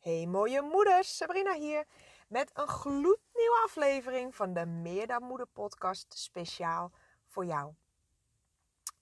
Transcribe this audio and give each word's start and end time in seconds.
Hey 0.00 0.26
mooie 0.26 0.62
moeders, 0.62 1.16
Sabrina 1.16 1.54
hier 1.54 1.86
met 2.28 2.50
een 2.54 2.68
gloednieuwe 2.68 3.62
aflevering 3.64 4.34
van 4.34 4.52
de 4.52 4.66
Meer 4.66 5.06
dan 5.06 5.22
Moeder 5.22 5.46
podcast 5.46 6.18
speciaal 6.18 6.92
voor 7.26 7.44
jou. 7.44 7.74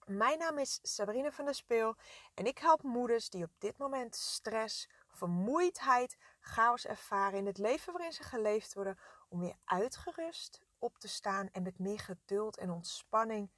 Mijn 0.07 0.39
naam 0.39 0.59
is 0.59 0.79
Sabrina 0.83 1.31
van 1.31 1.45
der 1.45 1.55
Speel 1.55 1.97
en 2.35 2.47
ik 2.47 2.59
help 2.59 2.83
moeders 2.83 3.31
die 3.31 3.45
op 3.45 3.51
dit 3.59 3.79
moment 3.79 4.17
stress, 4.17 4.89
vermoeidheid, 5.09 6.17
chaos 6.41 6.87
ervaren 6.87 7.39
in 7.39 7.47
het 7.47 7.59
leven 7.59 7.93
waarin 7.93 8.13
ze 8.13 8.23
geleefd 8.23 8.75
worden 8.75 8.99
om 9.29 9.41
weer 9.41 9.57
uitgerust 9.65 10.61
op 10.79 10.99
te 10.99 11.09
staan 11.09 11.49
en 11.53 11.63
met 11.63 11.79
meer 11.79 12.01
geduld 12.01 12.57
en 12.57 12.71
ontspanning 12.71 13.51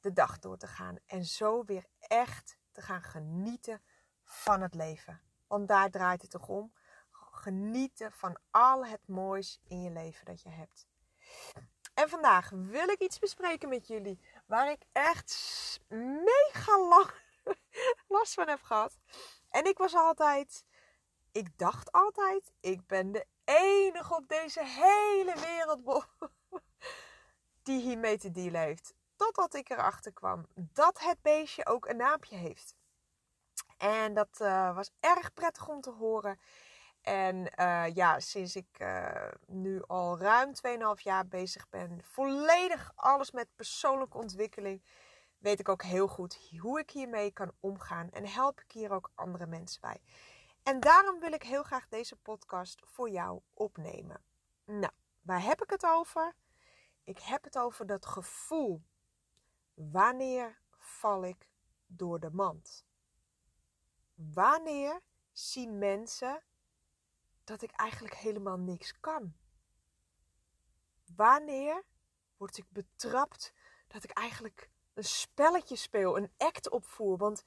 de 0.00 0.12
dag 0.12 0.38
door 0.38 0.56
te 0.56 0.66
gaan 0.66 0.96
en 1.06 1.24
zo 1.24 1.64
weer 1.64 1.84
echt 1.98 2.58
te 2.70 2.82
gaan 2.82 3.02
genieten 3.02 3.82
van 4.22 4.60
het 4.60 4.74
leven. 4.74 5.20
Want 5.46 5.68
daar 5.68 5.90
draait 5.90 6.22
het 6.22 6.30
toch 6.30 6.48
om. 6.48 6.72
Genieten 7.44 8.12
van 8.12 8.38
al 8.50 8.86
het 8.86 9.08
moois 9.08 9.60
in 9.68 9.82
je 9.82 9.90
leven 9.90 10.24
dat 10.24 10.42
je 10.42 10.48
hebt. 10.48 10.86
En 11.94 12.08
vandaag 12.08 12.50
wil 12.50 12.88
ik 12.88 13.00
iets 13.00 13.18
bespreken 13.18 13.68
met 13.68 13.86
jullie 13.86 14.20
waar 14.46 14.70
ik 14.70 14.82
echt 14.92 15.80
mega 15.88 16.78
lang 16.88 17.10
last 18.16 18.34
van 18.34 18.48
heb 18.48 18.62
gehad. 18.62 18.98
En 19.48 19.64
ik 19.66 19.78
was 19.78 19.94
altijd, 19.94 20.64
ik 21.32 21.58
dacht 21.58 21.92
altijd, 21.92 22.52
ik 22.60 22.86
ben 22.86 23.12
de 23.12 23.26
enige 23.44 24.14
op 24.14 24.28
deze 24.28 24.64
hele 24.64 25.34
wereld 25.40 26.06
die 27.66 27.80
hiermee 27.80 28.18
te 28.18 28.30
dealen 28.30 28.60
heeft. 28.60 28.94
Totdat 29.16 29.54
ik 29.54 29.70
erachter 29.70 30.12
kwam 30.12 30.46
dat 30.54 31.00
het 31.00 31.22
beestje 31.22 31.66
ook 31.66 31.86
een 31.86 31.96
naampje 31.96 32.36
heeft. 32.36 32.76
En 33.76 34.14
dat 34.14 34.38
uh, 34.40 34.74
was 34.74 34.90
erg 35.00 35.32
prettig 35.34 35.68
om 35.68 35.80
te 35.80 35.90
horen. 35.90 36.38
En 37.04 37.50
uh, 37.60 37.94
ja, 37.94 38.20
sinds 38.20 38.56
ik 38.56 38.78
uh, 38.78 39.28
nu 39.46 39.82
al 39.86 40.18
ruim 40.18 40.52
2,5 40.96 41.02
jaar 41.02 41.26
bezig 41.26 41.68
ben, 41.68 42.00
volledig 42.02 42.92
alles 42.94 43.30
met 43.30 43.56
persoonlijke 43.56 44.18
ontwikkeling, 44.18 44.82
weet 45.38 45.60
ik 45.60 45.68
ook 45.68 45.82
heel 45.82 46.08
goed 46.08 46.50
hoe 46.58 46.78
ik 46.78 46.90
hiermee 46.90 47.30
kan 47.30 47.52
omgaan 47.60 48.10
en 48.10 48.26
help 48.26 48.60
ik 48.60 48.72
hier 48.72 48.92
ook 48.92 49.10
andere 49.14 49.46
mensen 49.46 49.80
bij. 49.80 50.00
En 50.62 50.80
daarom 50.80 51.20
wil 51.20 51.32
ik 51.32 51.42
heel 51.42 51.62
graag 51.62 51.88
deze 51.88 52.16
podcast 52.16 52.82
voor 52.84 53.10
jou 53.10 53.40
opnemen. 53.54 54.24
Nou, 54.64 54.92
waar 55.22 55.42
heb 55.42 55.62
ik 55.62 55.70
het 55.70 55.86
over? 55.86 56.34
Ik 57.04 57.18
heb 57.18 57.44
het 57.44 57.58
over 57.58 57.86
dat 57.86 58.06
gevoel. 58.06 58.82
Wanneer 59.74 60.58
val 60.78 61.24
ik 61.24 61.48
door 61.86 62.20
de 62.20 62.30
mand? 62.30 62.84
Wanneer 64.14 65.00
zien 65.32 65.78
mensen 65.78 66.42
dat 67.44 67.62
ik 67.62 67.70
eigenlijk 67.70 68.14
helemaal 68.14 68.58
niks 68.58 69.00
kan? 69.00 69.34
Wanneer 71.16 71.84
word 72.36 72.56
ik 72.56 72.66
betrapt 72.68 73.52
dat 73.88 74.04
ik 74.04 74.10
eigenlijk 74.10 74.70
een 74.94 75.04
spelletje 75.04 75.76
speel, 75.76 76.16
een 76.16 76.32
act 76.36 76.70
opvoer? 76.70 77.16
Want 77.16 77.44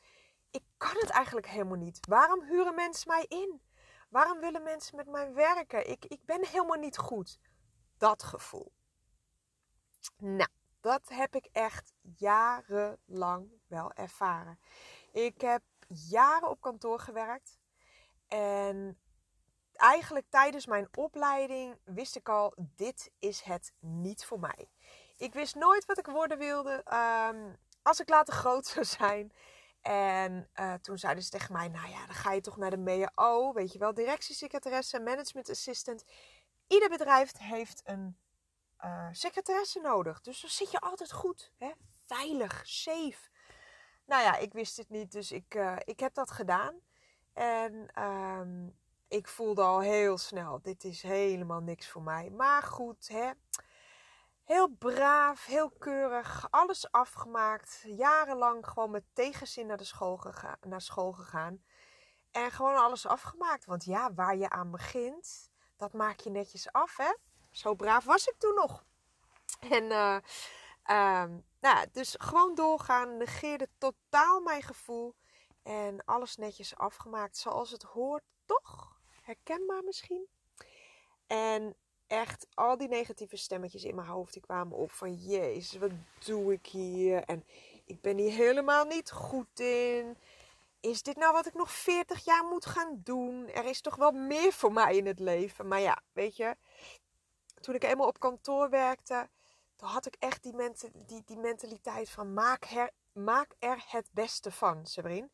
ik 0.52 0.64
kan 0.78 0.95
het 0.95 1.09
eigenlijk 1.09 1.48
helemaal 1.48 1.78
niet. 1.78 2.08
Waarom 2.08 2.44
huren 2.44 2.76
mensen 2.76 3.08
mij 3.08 3.26
in? 3.28 3.62
Waarom 4.09 4.39
willen 4.39 4.64
mensen 4.64 4.95
met 4.95 5.08
mij 5.08 5.34
werken? 5.34 5.89
Ik, 5.89 6.06
ik 6.06 6.26
ben 6.26 6.45
helemaal 6.45 6.80
niet 6.80 6.98
goed. 6.98 7.39
Dat 7.98 8.23
gevoel. 8.23 8.73
Nou, 10.17 10.50
dat 10.80 11.09
heb 11.09 11.36
ik 11.36 11.50
echt 11.52 11.94
jarenlang 12.02 13.52
wel 13.67 13.94
ervaren. 13.94 14.59
Ik 15.11 15.42
heb 15.42 15.64
jaren 15.88 16.50
op 16.50 16.61
kantoor 16.61 17.00
gewerkt. 17.00 17.59
En 18.28 19.00
eigenlijk 19.78 20.25
tijdens 20.30 20.66
mijn 20.66 20.88
opleiding 20.95 21.80
wist 21.83 22.16
ik 22.16 22.30
al, 22.30 22.53
dit 22.75 23.11
is 23.20 23.42
het 23.42 23.73
niet 23.80 24.25
voor 24.25 24.39
mij. 24.39 24.70
Ik 25.17 25.33
wist 25.33 25.56
nooit 25.56 25.86
wat 25.86 25.98
ik 25.98 26.05
worden 26.05 26.38
wilde 26.38 26.83
um, 26.93 27.58
als 27.82 27.99
ik 27.99 28.10
later 28.10 28.33
groot 28.33 28.65
zou 28.67 28.86
zijn. 28.86 29.32
En 29.82 30.49
uh, 30.55 30.73
toen 30.73 30.98
zeiden 30.98 31.23
ze 31.23 31.30
tegen 31.30 31.54
mij, 31.54 31.67
nou 31.67 31.89
ja, 31.89 32.05
dan 32.05 32.15
ga 32.15 32.32
je 32.32 32.42
toch 32.42 32.58
naar 32.58 32.70
de 32.70 32.77
MEO, 32.77 33.54
weet 33.54 33.71
je 33.71 33.80
wel, 33.80 33.93
directiesecretaresse, 33.93 34.99
management 34.99 35.49
assistant. 35.49 36.04
Ieder 36.67 36.89
bedrijf 36.89 37.38
heeft 37.38 37.82
een 37.83 38.17
uh, 38.86 39.08
secretaresse 39.11 39.80
nodig. 39.80 40.21
Dus 40.21 40.42
dan 40.42 40.49
zit 40.49 40.71
je 40.71 40.80
altijd 40.80 41.11
goed, 41.11 41.52
hè? 41.58 41.71
veilig, 42.05 42.61
safe. 42.64 43.30
Nou 44.05 44.23
ja, 44.23 44.38
ik 44.38 44.54
wist 44.54 44.77
het 44.77 44.89
niet, 44.89 45.11
dus 45.11 45.32
ik, 45.32 45.55
uh, 45.55 45.76
ik 45.86 45.99
heb 45.99 46.14
dat 46.14 46.32
gedaan. 46.32 46.80
En 47.33 48.04
um, 48.04 48.77
ik 49.08 49.28
voelde 49.28 49.62
al 49.62 49.80
heel 49.80 50.18
snel, 50.18 50.62
dit 50.62 50.84
is 50.84 51.02
helemaal 51.02 51.60
niks 51.60 51.90
voor 51.90 52.02
mij. 52.02 52.30
Maar 52.30 52.64
goed, 52.64 53.08
hè. 53.08 53.32
Heel 54.44 54.68
braaf, 54.68 55.45
heel 55.45 55.70
keurig, 55.70 56.48
alles 56.50 56.92
afgemaakt. 56.92 57.84
Jarenlang 57.86 58.68
gewoon 58.68 58.92
met 58.92 59.04
tegenzin 59.14 59.68
naar, 59.68 59.78
de 59.78 59.84
school, 59.84 60.18
gega 60.18 60.58
naar 60.62 60.82
school 60.82 61.12
gegaan. 61.12 61.64
En 62.32 62.52
gewoon 62.52 62.76
alles 62.76 63.06
afgemaakt. 63.06 63.66
Want 63.66 63.84
ja, 63.84 64.14
waar 64.14 64.38
je 64.38 64.50
aan 64.50 64.72
begint, 64.72 65.50
dat 65.78 65.94
maak 65.94 66.20
je 66.20 66.30
netjes 66.30 66.72
af, 66.72 66.98
hè. 66.98 67.14
Zo 67.52 67.76
braaf 67.76 68.04
was 68.04 68.28
ik 68.28 68.36
toen 68.38 68.56
nog. 68.56 68.86
En 69.60 69.84
uh, 69.84 70.18
um, 71.24 71.45
nou, 71.60 71.88
dus 71.92 72.16
gewoon 72.18 72.56
doorgaan, 72.56 73.18
negeerde 73.18 73.70
totaal 73.78 74.39
mijn 74.39 74.62
gevoel. 74.62 75.16
En 75.64 76.06
alles 76.06 76.36
netjes 76.36 76.78
afgemaakt 76.78 77.38
zoals 77.38 77.72
het 77.72 77.84
hoort, 77.84 78.24
toch? 78.45 78.96
Herkenbaar 79.27 79.83
misschien? 79.83 80.27
En 81.27 81.76
echt 82.08 82.48
al 82.54 82.77
die 82.77 82.88
negatieve 82.88 83.38
stemmetjes 83.38 83.83
in 83.83 83.95
mijn 83.95 84.08
hoofd 84.08 84.33
die 84.33 84.42
kwamen 84.42 84.77
op 84.77 84.92
van 84.92 85.14
jezus, 85.14 85.80
wat 85.80 85.92
doe 86.26 86.54
ik 86.54 86.65
hier? 86.65 87.23
En 87.23 87.43
ik 87.86 88.02
ben 88.02 88.17
hier 88.17 88.32
helemaal 88.32 88.86
niet 88.86 89.11
goed 89.11 89.60
in. 89.60 90.17
Is 90.80 91.04
dit 91.04 91.15
nou 91.15 91.33
wat 91.33 91.45
ik 91.45 91.54
nog 91.54 91.71
40 91.71 92.26
jaar 92.26 92.43
moet 92.43 92.65
gaan 92.65 93.02
doen? 93.04 93.48
Er 93.48 93.65
is 93.65 93.82
toch 93.82 93.95
wel 93.95 94.11
meer 94.11 94.54
voor 94.54 94.73
mij 94.73 94.95
in 94.95 95.05
het 95.05 95.20
leven. 95.20 95.67
Maar 95.67 95.82
ja, 95.82 96.02
weet 96.14 96.36
je, 96.36 96.55
toen 97.61 97.76
ik 97.76 97.83
eenmaal 97.83 98.08
op 98.08 98.20
kantoor 98.20 98.70
werkte, 98.70 99.30
toen 99.76 99.89
had 99.89 100.05
ik 100.05 100.15
echt 100.20 100.44
die, 100.44 100.54
ment 100.54 100.89
die, 100.94 101.23
die 101.26 101.38
mentaliteit 101.38 102.09
van 102.09 102.33
maak, 102.33 102.65
her, 102.65 102.92
maak 103.11 103.55
er 103.59 103.86
het 103.88 104.08
beste 104.11 104.52
van, 104.52 104.86
Sabrine. 104.86 105.30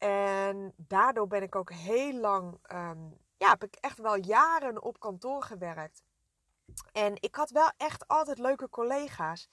En 0.00 0.74
daardoor 0.76 1.26
ben 1.26 1.42
ik 1.42 1.54
ook 1.54 1.72
heel 1.72 2.12
lang, 2.12 2.58
um, 2.72 3.18
ja, 3.36 3.48
heb 3.48 3.64
ik 3.64 3.74
echt 3.74 3.98
wel 3.98 4.16
jaren 4.16 4.82
op 4.82 5.00
kantoor 5.00 5.42
gewerkt. 5.42 6.02
En 6.92 7.14
ik 7.14 7.34
had 7.34 7.50
wel 7.50 7.70
echt 7.76 8.08
altijd 8.08 8.38
leuke 8.38 8.68
collega's. 8.68 9.48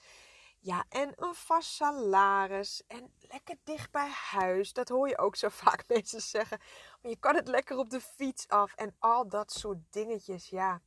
Ja, 0.59 0.85
en 0.89 1.11
een 1.15 1.35
vast 1.35 1.69
salaris. 1.69 2.83
En 2.87 3.13
lekker 3.19 3.55
dicht 3.63 3.91
bij 3.91 4.09
huis. 4.09 4.73
Dat 4.73 4.89
hoor 4.89 5.07
je 5.07 5.17
ook 5.17 5.35
zo 5.35 5.49
vaak 5.63 5.83
mensen 5.87 6.21
zeggen. 6.21 6.59
Maar 7.01 7.11
je 7.11 7.19
kan 7.19 7.35
het 7.35 7.47
lekker 7.47 7.77
op 7.77 7.89
de 7.89 8.01
fiets 8.01 8.47
af. 8.47 8.73
En 8.73 8.95
al 8.99 9.27
dat 9.27 9.51
soort 9.51 9.79
dingetjes. 9.89 10.49
Ja, 10.49 10.81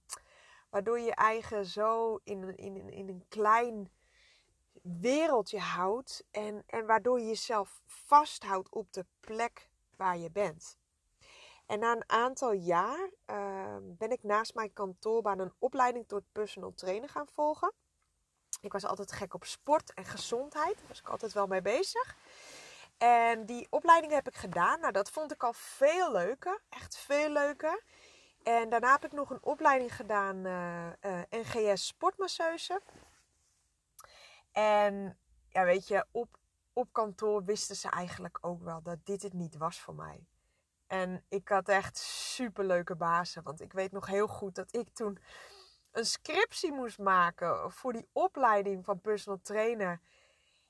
Waardoor 0.70 0.99
je 0.99 1.04
je 1.04 1.15
eigen 1.15 1.65
zo 1.66 2.20
in, 2.25 2.56
in, 2.56 2.91
in 2.91 3.09
een 3.09 3.25
klein 3.28 3.91
wereldje 4.82 5.58
houdt. 5.58 6.24
En, 6.30 6.62
en 6.66 6.86
waardoor 6.86 7.20
je 7.20 7.26
jezelf 7.26 7.80
vasthoudt 7.86 8.68
op 8.68 8.92
de 8.92 9.06
plek 9.20 9.70
waar 9.96 10.18
je 10.18 10.30
bent. 10.30 10.78
En 11.66 11.78
na 11.78 11.92
een 11.92 12.10
aantal 12.10 12.52
jaar 12.52 13.10
uh, 13.26 13.76
ben 13.80 14.10
ik 14.10 14.22
naast 14.22 14.54
mijn 14.54 14.72
kantoorbaan 14.72 15.38
een 15.38 15.52
opleiding 15.58 16.08
tot 16.08 16.22
personal 16.32 16.74
trainer 16.74 17.08
gaan 17.08 17.26
volgen. 17.26 17.72
Ik 18.60 18.72
was 18.72 18.84
altijd 18.84 19.12
gek 19.12 19.34
op 19.34 19.44
sport 19.44 19.94
en 19.94 20.04
gezondheid. 20.04 20.76
Daar 20.76 20.88
was 20.88 20.98
ik 20.98 21.08
altijd 21.08 21.32
wel 21.32 21.46
mee 21.46 21.62
bezig. 21.62 22.16
En 22.98 23.46
die 23.46 23.66
opleiding 23.70 24.12
heb 24.12 24.28
ik 24.28 24.36
gedaan. 24.36 24.80
Nou, 24.80 24.92
dat 24.92 25.10
vond 25.10 25.32
ik 25.32 25.42
al 25.42 25.52
veel 25.52 26.12
leuker. 26.12 26.60
Echt 26.69 26.96
veel 26.96 27.28
leuker. 27.28 27.82
En 28.43 28.69
daarna 28.69 28.93
heb 28.93 29.05
ik 29.05 29.12
nog 29.12 29.31
een 29.31 29.43
opleiding 29.43 29.96
gedaan, 29.96 30.37
uh, 30.37 30.87
uh, 30.87 31.20
NGS 31.31 31.87
sportmasseuse. 31.87 32.81
En 34.52 35.19
ja, 35.49 35.64
weet 35.64 35.88
je, 35.88 36.06
op, 36.11 36.38
op 36.73 36.93
kantoor 36.93 37.44
wisten 37.44 37.76
ze 37.76 37.88
eigenlijk 37.88 38.38
ook 38.41 38.62
wel 38.62 38.82
dat 38.82 38.99
dit 39.05 39.23
het 39.23 39.32
niet 39.32 39.56
was 39.56 39.81
voor 39.81 39.94
mij. 39.94 40.26
En 40.87 41.25
ik 41.29 41.49
had 41.49 41.69
echt 41.69 41.97
super 41.97 42.64
leuke 42.64 42.97
bazen. 42.97 43.43
Want 43.43 43.61
ik 43.61 43.73
weet 43.73 43.93
nog 43.93 44.06
heel 44.06 44.26
goed 44.26 44.55
dat 44.55 44.75
ik 44.75 44.88
toen 44.94 45.19
een 45.91 46.05
scriptie 46.05 46.73
moest 46.73 46.99
maken 46.99 47.73
voor 47.73 47.93
die 47.93 48.08
opleiding 48.12 48.85
van 48.85 49.00
personal 49.00 49.41
trainer. 49.43 50.00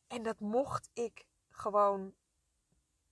En 0.07 0.23
dat 0.23 0.41
mocht 0.41 0.91
ik 0.93 1.25
gewoon 1.49 2.15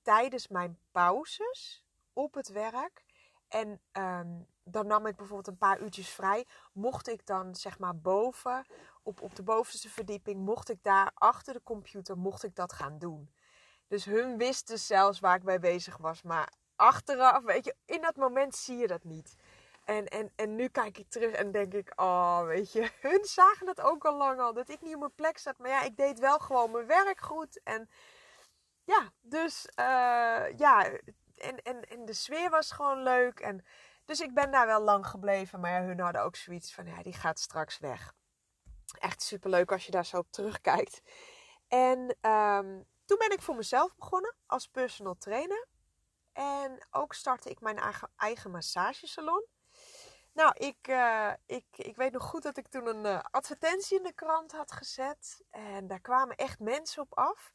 tijdens 0.03 0.49
mijn 0.49 0.79
pauzes 0.91 1.85
op 2.13 2.35
het 2.35 2.49
werk 2.49 3.05
en 3.49 3.81
um, 3.93 4.47
dan 4.71 4.87
nam 4.87 5.07
ik 5.07 5.17
bijvoorbeeld 5.17 5.49
een 5.49 5.59
paar 5.59 5.81
uurtjes 5.81 6.09
vrij. 6.09 6.47
Mocht 6.73 7.09
ik 7.09 7.27
dan 7.27 7.55
zeg 7.55 7.79
maar 7.79 7.97
boven, 7.97 8.67
op, 9.03 9.21
op 9.21 9.37
de 9.37 9.43
bovenste 9.43 9.89
verdieping, 9.89 10.45
mocht 10.45 10.71
ik 10.71 10.83
daar 10.83 11.11
achter 11.15 11.55
de 11.55 11.63
computer, 11.63 12.19
mocht 12.19 12.45
ik 12.45 12.55
dat 12.55 12.73
gaan 12.73 12.99
doen. 12.99 13.31
Dus 13.89 14.05
hun 14.05 14.39
wisten 14.39 14.79
zelfs 14.79 15.21
waar 15.21 15.37
ik 15.37 15.43
mee 15.43 15.59
bezig 15.59 15.97
was. 15.97 16.23
Maar 16.23 16.53
achteraf, 16.77 17.43
weet 17.43 17.65
je, 17.65 17.75
in 17.85 18.01
dat 18.01 18.17
moment 18.17 18.55
zie 18.55 18.77
je 18.77 18.87
dat 18.87 19.05
niet. 19.05 19.37
En, 19.85 20.07
en, 20.07 20.33
en 20.37 20.57
nu 20.57 20.69
kijk 20.69 20.99
ik 20.99 21.09
terug 21.09 21.33
en 21.33 21.53
denk 21.53 21.75
ik, 21.75 21.93
oh, 21.97 22.43
weet 22.43 22.73
je, 22.73 22.91
hun 23.09 23.25
zagen 23.25 23.67
dat 23.67 23.81
ook 23.81 24.05
al 24.05 24.17
lang 24.17 24.41
al, 24.41 24.53
dat 24.53 24.69
ik 24.69 24.81
niet 24.81 24.95
op 24.95 25.01
mijn 25.01 25.15
plek 25.15 25.39
zat. 25.39 25.59
Maar 25.59 25.71
ja, 25.71 25.83
ik 25.83 25.97
deed 25.97 26.19
wel 26.19 26.39
gewoon 26.39 26.71
mijn 26.71 26.87
werk 26.87 27.21
goed. 27.21 27.61
En 27.63 27.89
ja, 28.85 29.13
dus 29.21 29.67
uh, 29.81 30.59
ja, 30.59 30.85
en, 31.37 31.63
en, 31.63 31.89
en 31.89 32.05
de 32.05 32.13
sfeer 32.13 32.51
was 32.51 32.71
gewoon 32.71 33.03
leuk. 33.03 33.41
En, 33.41 33.65
dus 34.09 34.21
ik 34.21 34.35
ben 34.35 34.51
daar 34.51 34.67
wel 34.67 34.83
lang 34.83 35.07
gebleven. 35.07 35.61
Maar 35.61 35.83
hun 35.83 36.01
hadden 36.01 36.23
ook 36.23 36.37
zoiets 36.37 36.75
van, 36.75 36.87
ja, 36.87 37.03
die 37.03 37.13
gaat 37.13 37.39
straks 37.39 37.79
weg. 37.79 38.15
Echt 38.99 39.23
superleuk 39.23 39.73
als 39.73 39.85
je 39.85 39.91
daar 39.91 40.07
zo 40.07 40.17
op 40.17 40.31
terugkijkt. 40.31 41.03
En 41.69 41.99
um, 42.31 42.87
toen 43.05 43.19
ben 43.19 43.33
ik 43.33 43.43
voor 43.43 43.57
mezelf 43.57 43.97
begonnen 43.97 44.37
als 44.47 44.67
personal 44.67 45.15
trainer. 45.15 45.67
En 46.33 46.87
ook 46.91 47.15
startte 47.15 47.51
ik 47.51 47.61
mijn 47.61 47.81
eigen, 48.17 48.51
massagesalon. 48.51 49.47
Nou, 50.33 50.53
ik, 50.55 50.89
uh, 50.89 51.33
ik, 51.47 51.67
ik 51.77 51.97
weet 51.97 52.13
nog 52.13 52.23
goed 52.23 52.43
dat 52.43 52.57
ik 52.57 52.69
toen 52.69 52.87
een 52.87 53.05
uh, 53.05 53.21
advertentie 53.31 53.97
in 53.97 54.03
de 54.03 54.13
krant 54.13 54.53
had 54.53 54.73
gezet. 54.73 55.45
En 55.51 55.87
daar 55.87 56.01
kwamen 56.01 56.37
echt 56.37 56.59
mensen 56.59 57.03
op 57.03 57.15
af. 57.19 57.53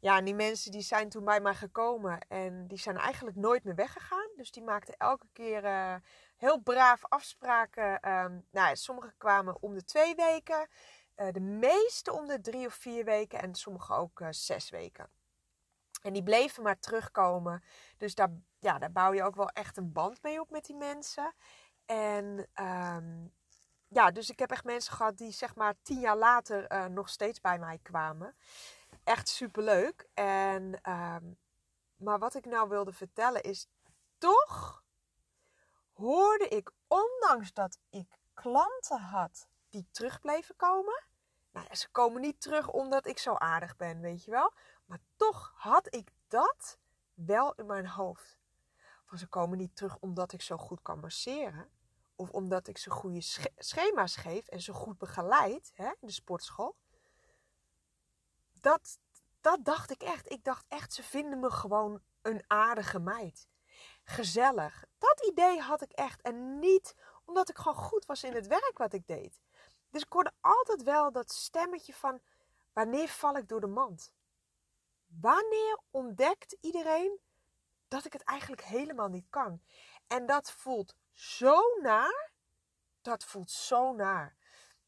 Ja, 0.00 0.16
en 0.16 0.24
die 0.24 0.34
mensen 0.34 0.70
die 0.70 0.82
zijn 0.82 1.08
toen 1.08 1.24
bij 1.24 1.40
mij 1.40 1.54
gekomen. 1.54 2.20
En 2.28 2.66
die 2.66 2.78
zijn 2.78 2.96
eigenlijk 2.96 3.36
nooit 3.36 3.64
meer 3.64 3.74
weggegaan. 3.74 4.28
Dus 4.36 4.50
die 4.50 4.62
maakten 4.62 4.94
elke 4.96 5.26
keer 5.32 5.64
uh, 5.64 5.94
heel 6.36 6.58
braaf 6.58 7.04
afspraken. 7.08 8.10
Um, 8.10 8.46
nou, 8.50 8.76
sommigen 8.76 9.14
kwamen 9.18 9.62
om 9.62 9.74
de 9.74 9.84
twee 9.84 10.14
weken. 10.14 10.68
de 11.14 11.40
meeste 11.40 12.12
om 12.12 12.26
de 12.26 12.40
drie 12.40 12.66
of 12.66 12.74
vier 12.74 13.04
weken. 13.04 13.40
En 13.40 13.54
sommige 13.54 13.94
ook 13.94 14.22
zes 14.30 14.70
weken. 14.70 15.10
En 16.02 16.12
die 16.12 16.22
bleven 16.22 16.62
maar 16.62 16.78
terugkomen. 16.78 17.62
Dus 17.96 18.14
daar, 18.14 18.30
ja, 18.58 18.78
daar 18.78 18.92
bouw 18.92 19.12
je 19.12 19.22
ook 19.22 19.36
wel 19.36 19.48
echt 19.48 19.76
een 19.76 19.92
band 19.92 20.22
mee 20.22 20.40
op 20.40 20.50
met 20.50 20.64
die 20.64 20.76
mensen. 20.76 21.34
En 21.86 22.46
um, 22.60 23.32
ja, 23.88 24.10
dus 24.10 24.30
ik 24.30 24.38
heb 24.38 24.50
echt 24.50 24.64
mensen 24.64 24.92
gehad 24.92 25.18
die 25.18 25.32
zeg 25.32 25.54
maar 25.54 25.74
tien 25.82 26.00
jaar 26.00 26.16
later 26.16 26.90
nog 26.90 27.08
steeds 27.08 27.40
bij 27.40 27.58
mij 27.58 27.78
kwamen. 27.82 28.34
Echt 29.10 29.28
superleuk. 29.28 30.08
En, 30.14 30.90
um, 30.90 31.38
maar 31.96 32.18
wat 32.18 32.34
ik 32.34 32.44
nou 32.44 32.68
wilde 32.68 32.92
vertellen 32.92 33.42
is, 33.42 33.66
toch 34.18 34.84
hoorde 35.92 36.48
ik, 36.48 36.70
ondanks 36.88 37.52
dat 37.52 37.78
ik 37.88 38.18
klanten 38.34 39.00
had 39.00 39.48
die 39.68 39.88
terug 39.90 40.20
bleven 40.20 40.56
komen. 40.56 41.04
Nou 41.50 41.74
ze 41.74 41.90
komen 41.90 42.20
niet 42.20 42.40
terug 42.40 42.68
omdat 42.68 43.06
ik 43.06 43.18
zo 43.18 43.34
aardig 43.34 43.76
ben, 43.76 44.00
weet 44.00 44.24
je 44.24 44.30
wel. 44.30 44.52
Maar 44.84 45.00
toch 45.16 45.52
had 45.56 45.94
ik 45.94 46.10
dat 46.28 46.78
wel 47.14 47.54
in 47.54 47.66
mijn 47.66 47.86
hoofd. 47.86 48.38
Van 49.04 49.18
ze 49.18 49.26
komen 49.26 49.58
niet 49.58 49.76
terug 49.76 49.98
omdat 49.98 50.32
ik 50.32 50.42
zo 50.42 50.56
goed 50.56 50.82
kan 50.82 51.00
masseren. 51.00 51.70
Of 52.14 52.30
omdat 52.30 52.68
ik 52.68 52.78
ze 52.78 52.90
goede 52.90 53.48
schema's 53.56 54.16
geef 54.16 54.48
en 54.48 54.60
ze 54.60 54.72
goed 54.72 54.98
begeleid 54.98 55.70
hè, 55.74 55.86
in 55.86 56.06
de 56.06 56.12
sportschool. 56.12 56.76
Dat, 58.60 58.98
dat 59.40 59.64
dacht 59.64 59.90
ik 59.90 60.02
echt. 60.02 60.30
Ik 60.30 60.44
dacht 60.44 60.64
echt, 60.68 60.92
ze 60.92 61.02
vinden 61.02 61.40
me 61.40 61.50
gewoon 61.50 62.02
een 62.22 62.44
aardige 62.46 62.98
meid. 62.98 63.48
Gezellig. 64.04 64.84
Dat 64.98 65.26
idee 65.26 65.60
had 65.60 65.82
ik 65.82 65.92
echt. 65.92 66.20
En 66.20 66.58
niet 66.58 66.94
omdat 67.24 67.48
ik 67.48 67.56
gewoon 67.56 67.84
goed 67.84 68.06
was 68.06 68.24
in 68.24 68.34
het 68.34 68.46
werk 68.46 68.78
wat 68.78 68.92
ik 68.92 69.06
deed. 69.06 69.40
Dus 69.90 70.02
ik 70.02 70.12
hoorde 70.12 70.32
altijd 70.40 70.82
wel 70.82 71.12
dat 71.12 71.32
stemmetje 71.32 71.94
van 71.94 72.20
wanneer 72.72 73.08
val 73.08 73.36
ik 73.36 73.48
door 73.48 73.60
de 73.60 73.66
mand? 73.66 74.12
Wanneer 75.06 75.78
ontdekt 75.90 76.56
iedereen 76.60 77.18
dat 77.88 78.04
ik 78.04 78.12
het 78.12 78.22
eigenlijk 78.22 78.62
helemaal 78.62 79.08
niet 79.08 79.26
kan? 79.30 79.62
En 80.06 80.26
dat 80.26 80.50
voelt 80.50 80.94
zo 81.12 81.60
naar. 81.82 82.30
Dat 83.02 83.24
voelt 83.24 83.50
zo 83.50 83.92
naar. 83.92 84.36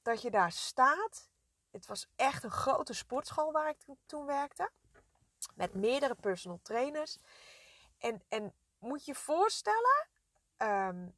Dat 0.02 0.22
je 0.22 0.30
daar 0.30 0.52
staat. 0.52 1.30
Het 1.72 1.86
was 1.86 2.06
echt 2.16 2.44
een 2.44 2.50
grote 2.50 2.94
sportschool 2.94 3.52
waar 3.52 3.68
ik 3.68 3.96
toen 4.06 4.26
werkte. 4.26 4.70
Met 5.54 5.74
meerdere 5.74 6.14
personal 6.14 6.60
trainers. 6.62 7.18
En, 7.98 8.22
en 8.28 8.54
moet 8.78 9.04
je 9.04 9.14
voorstellen 9.14 10.08
ehm, 10.56 11.08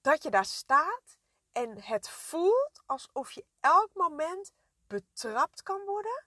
dat 0.00 0.22
je 0.22 0.30
daar 0.30 0.44
staat 0.44 1.18
en 1.52 1.82
het 1.82 2.08
voelt 2.08 2.82
alsof 2.86 3.32
je 3.32 3.44
elk 3.60 3.90
moment 3.94 4.52
betrapt 4.86 5.62
kan 5.62 5.84
worden 5.84 6.24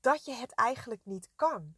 dat 0.00 0.24
je 0.24 0.32
het 0.32 0.52
eigenlijk 0.52 1.00
niet 1.04 1.28
kan. 1.36 1.76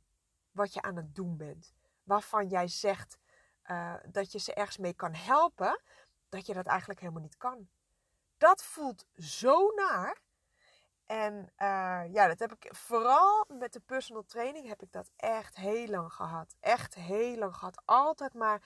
Wat 0.51 0.73
je 0.73 0.83
aan 0.83 0.97
het 0.97 1.15
doen 1.15 1.37
bent. 1.37 1.75
Waarvan 2.03 2.49
jij 2.49 2.69
zegt 2.69 3.19
uh, 3.67 3.95
dat 4.07 4.33
je 4.33 4.39
ze 4.39 4.55
ergens 4.55 4.77
mee 4.77 4.95
kan 4.95 5.15
helpen, 5.15 5.81
dat 6.29 6.47
je 6.47 6.55
dat 6.55 6.67
eigenlijk 6.67 7.01
helemaal 7.01 7.23
niet 7.23 7.37
kan. 7.37 7.69
Dat 8.39 8.63
voelt 8.63 9.07
zo 9.15 9.71
naar. 9.71 10.25
En 11.07 11.35
uh, 11.59 12.03
ja, 12.13 12.27
dat 12.27 12.39
heb 12.39 12.53
ik 12.53 12.75
vooral 12.75 13.45
met 13.49 13.73
de 13.73 13.81
personal 13.81 14.25
training 14.25 14.69
heb 14.69 14.83
ik 14.83 14.93
dat 14.93 15.11
echt 15.17 15.57
heel 15.57 15.87
lang 15.87 16.13
gehad. 16.13 16.57
Echt 16.61 16.95
heel 16.95 17.37
lang 17.37 17.55
gehad. 17.55 17.83
Altijd 17.85 18.35
maar 18.35 18.63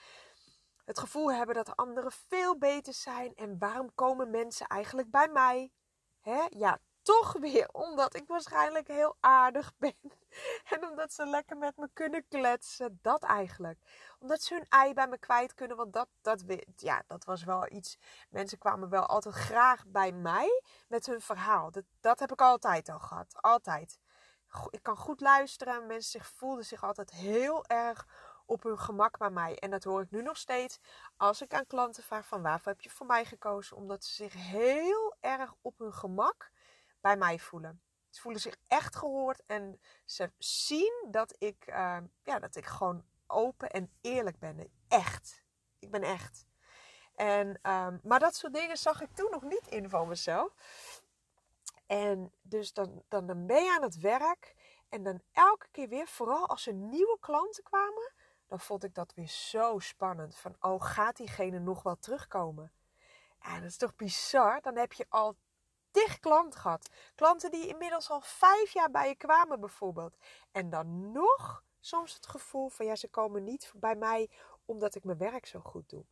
het 0.85 0.99
gevoel 0.99 1.31
hebben 1.33 1.55
dat 1.55 1.75
anderen 1.75 2.11
veel 2.11 2.57
beter 2.57 2.93
zijn. 2.93 3.35
En 3.35 3.57
waarom 3.59 3.95
komen 3.95 4.29
mensen 4.29 4.67
eigenlijk 4.67 5.11
bij 5.11 5.27
mij? 5.27 5.71
Hè? 6.21 6.45
Ja, 6.49 6.79
toch 7.01 7.33
weer 7.33 7.69
omdat 7.71 8.15
ik 8.15 8.27
waarschijnlijk 8.27 8.87
heel 8.87 9.15
aardig 9.19 9.73
ben. 9.79 9.95
En 10.69 10.87
omdat 10.89 11.13
ze 11.13 11.25
lekker 11.25 11.57
met 11.57 11.77
me 11.77 11.89
kunnen 11.93 12.27
kletsen. 12.27 12.99
Dat 13.01 13.23
eigenlijk. 13.23 13.79
Omdat 14.19 14.41
ze 14.41 14.53
hun 14.53 14.65
ei 14.69 14.93
bij 14.93 15.07
me 15.07 15.17
kwijt 15.17 15.53
kunnen. 15.53 15.77
Want 15.77 15.93
dat, 15.93 16.07
dat, 16.21 16.43
ja, 16.75 17.03
dat 17.07 17.23
was 17.23 17.43
wel 17.43 17.71
iets. 17.71 17.97
Mensen 18.29 18.57
kwamen 18.57 18.89
wel 18.89 19.05
altijd 19.05 19.35
graag 19.35 19.85
bij 19.87 20.11
mij 20.11 20.61
met 20.87 21.05
hun 21.05 21.21
verhaal. 21.21 21.71
Dat, 21.71 21.83
dat 22.01 22.19
heb 22.19 22.31
ik 22.31 22.41
altijd 22.41 22.89
al 22.89 22.99
gehad. 22.99 23.41
Altijd. 23.41 23.99
Ik 24.69 24.83
kan 24.83 24.97
goed 24.97 25.21
luisteren. 25.21 25.87
Mensen 25.87 26.11
zich, 26.11 26.27
voelden 26.27 26.65
zich 26.65 26.83
altijd 26.83 27.11
heel 27.11 27.65
erg 27.65 28.07
op 28.45 28.63
hun 28.63 28.79
gemak 28.79 29.17
bij 29.17 29.29
mij. 29.29 29.57
En 29.57 29.71
dat 29.71 29.83
hoor 29.83 30.01
ik 30.01 30.11
nu 30.11 30.21
nog 30.21 30.37
steeds 30.37 30.79
als 31.17 31.41
ik 31.41 31.53
aan 31.53 31.67
klanten 31.67 32.03
vraag 32.03 32.25
van 32.25 32.41
waarvoor 32.41 32.71
heb 32.71 32.81
je 32.81 32.89
voor 32.89 33.05
mij 33.05 33.25
gekozen. 33.25 33.77
Omdat 33.77 34.03
ze 34.03 34.13
zich 34.13 34.33
heel 34.33 35.15
erg 35.19 35.53
op 35.61 35.77
hun 35.77 35.93
gemak 35.93 36.50
bij 37.01 37.17
mij 37.17 37.39
voelen. 37.39 37.81
Ze 38.09 38.21
voelen 38.21 38.41
zich 38.41 38.55
echt 38.67 38.95
gehoord 38.95 39.43
en 39.45 39.81
ze 40.05 40.31
zien 40.37 41.07
dat 41.11 41.35
ik, 41.37 41.67
uh, 41.67 41.97
ja, 42.23 42.39
dat 42.39 42.55
ik 42.55 42.65
gewoon 42.65 43.05
open 43.27 43.69
en 43.69 43.91
eerlijk 44.01 44.39
ben. 44.39 44.71
Echt. 44.87 45.43
Ik 45.79 45.91
ben 45.91 46.03
echt. 46.03 46.45
En, 47.15 47.47
um, 47.71 47.99
maar 48.03 48.19
dat 48.19 48.35
soort 48.35 48.53
dingen 48.53 48.77
zag 48.77 49.01
ik 49.01 49.15
toen 49.15 49.31
nog 49.31 49.43
niet 49.43 49.67
in 49.67 49.89
van 49.89 50.07
mezelf. 50.07 50.53
En 51.87 52.33
dus 52.41 52.73
dan, 52.73 53.03
dan, 53.07 53.45
ben 53.45 53.63
je 53.63 53.71
aan 53.75 53.81
het 53.81 53.99
werk. 53.99 54.55
En 54.89 55.03
dan 55.03 55.21
elke 55.31 55.67
keer 55.71 55.87
weer, 55.87 56.07
vooral 56.07 56.47
als 56.47 56.67
er 56.67 56.73
nieuwe 56.73 57.17
klanten 57.19 57.63
kwamen, 57.63 58.13
dan 58.47 58.59
vond 58.59 58.83
ik 58.83 58.95
dat 58.95 59.13
weer 59.13 59.27
zo 59.27 59.79
spannend. 59.79 60.35
Van, 60.35 60.55
oh, 60.59 60.81
gaat 60.81 61.17
diegene 61.17 61.59
nog 61.59 61.83
wel 61.83 61.95
terugkomen? 61.95 62.71
Ja, 63.41 63.55
dat 63.55 63.69
is 63.69 63.77
toch 63.77 63.95
bizar? 63.95 64.61
Dan 64.61 64.77
heb 64.77 64.93
je 64.93 65.05
al 65.09 65.35
tig 65.91 66.19
klanten 66.19 66.59
gehad. 66.59 66.89
Klanten 67.15 67.51
die 67.51 67.67
inmiddels 67.67 68.09
al 68.09 68.21
vijf 68.21 68.73
jaar 68.73 68.91
bij 68.91 69.07
je 69.07 69.15
kwamen 69.15 69.59
bijvoorbeeld. 69.59 70.17
En 70.51 70.69
dan 70.69 71.11
nog 71.11 71.63
soms 71.79 72.13
het 72.13 72.27
gevoel 72.27 72.69
van 72.69 72.85
ja, 72.85 72.95
ze 72.95 73.07
komen 73.07 73.43
niet 73.43 73.71
bij 73.75 73.95
mij 73.95 74.29
omdat 74.65 74.95
ik 74.95 75.03
mijn 75.03 75.17
werk 75.17 75.45
zo 75.45 75.59
goed 75.59 75.89
doe. 75.89 76.05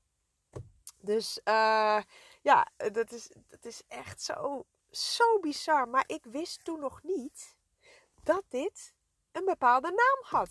Dus 1.01 1.39
uh, 1.45 2.01
ja, 2.41 2.67
dat 2.91 3.11
is, 3.11 3.29
dat 3.47 3.65
is 3.65 3.83
echt 3.87 4.21
zo, 4.21 4.65
zo 4.91 5.39
bizar. 5.39 5.87
Maar 5.87 6.03
ik 6.07 6.23
wist 6.23 6.63
toen 6.63 6.79
nog 6.79 7.03
niet 7.03 7.55
dat 8.23 8.43
dit 8.47 8.93
een 9.31 9.45
bepaalde 9.45 9.87
naam 9.87 10.41
had. 10.41 10.49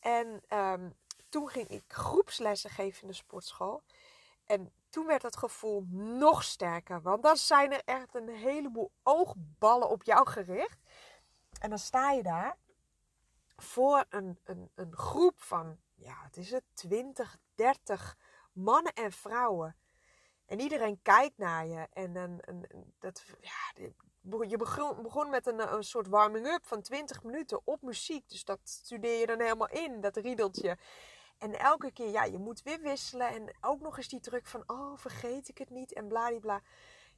En 0.00 0.42
um, 0.58 0.96
toen 1.28 1.48
ging 1.48 1.68
ik 1.68 1.84
groepslessen 1.88 2.70
geven 2.70 3.02
in 3.02 3.08
de 3.08 3.14
sportschool. 3.14 3.82
En 4.44 4.72
toen 4.90 5.06
werd 5.06 5.22
het 5.22 5.36
gevoel 5.36 5.84
nog 5.90 6.44
sterker. 6.44 7.02
Want 7.02 7.22
dan 7.22 7.36
zijn 7.36 7.72
er 7.72 7.82
echt 7.84 8.14
een 8.14 8.28
heleboel 8.28 8.92
oogballen 9.02 9.88
op 9.88 10.02
jou 10.02 10.28
gericht. 10.28 10.78
En 11.60 11.68
dan 11.68 11.78
sta 11.78 12.10
je 12.10 12.22
daar 12.22 12.56
voor 13.56 14.04
een, 14.08 14.38
een, 14.44 14.70
een 14.74 14.96
groep 14.96 15.40
van, 15.40 15.78
ja, 15.94 16.22
het 16.22 16.36
is 16.36 16.50
het, 16.50 16.64
20, 16.74 17.38
30 17.54 18.16
mannen 18.52 18.92
en 18.92 19.12
vrouwen. 19.12 19.76
En 20.46 20.60
iedereen 20.60 21.02
kijkt 21.02 21.38
naar 21.38 21.66
je. 21.66 21.86
En, 21.92 22.16
en, 22.16 22.40
en 22.40 22.94
dat, 22.98 23.24
ja, 23.40 23.88
je 24.48 24.56
begon, 24.56 25.02
begon 25.02 25.30
met 25.30 25.46
een, 25.46 25.72
een 25.72 25.84
soort 25.84 26.08
warming-up 26.08 26.66
van 26.66 26.82
20 26.82 27.22
minuten 27.22 27.60
op 27.64 27.82
muziek. 27.82 28.28
Dus 28.28 28.44
dat 28.44 28.58
studeer 28.62 29.20
je 29.20 29.26
dan 29.26 29.40
helemaal 29.40 29.68
in, 29.68 30.00
dat 30.00 30.16
riedeltje. 30.16 30.78
En 31.38 31.58
elke 31.58 31.90
keer, 31.90 32.10
ja, 32.10 32.24
je 32.24 32.38
moet 32.38 32.62
weer 32.62 32.80
wisselen. 32.80 33.28
En 33.28 33.56
ook 33.60 33.80
nog 33.80 33.96
eens 33.96 34.08
die 34.08 34.20
druk 34.20 34.46
van, 34.46 34.62
oh, 34.66 34.96
vergeet 34.96 35.48
ik 35.48 35.58
het 35.58 35.70
niet 35.70 35.92
en 35.92 36.08
bladibla. 36.08 36.62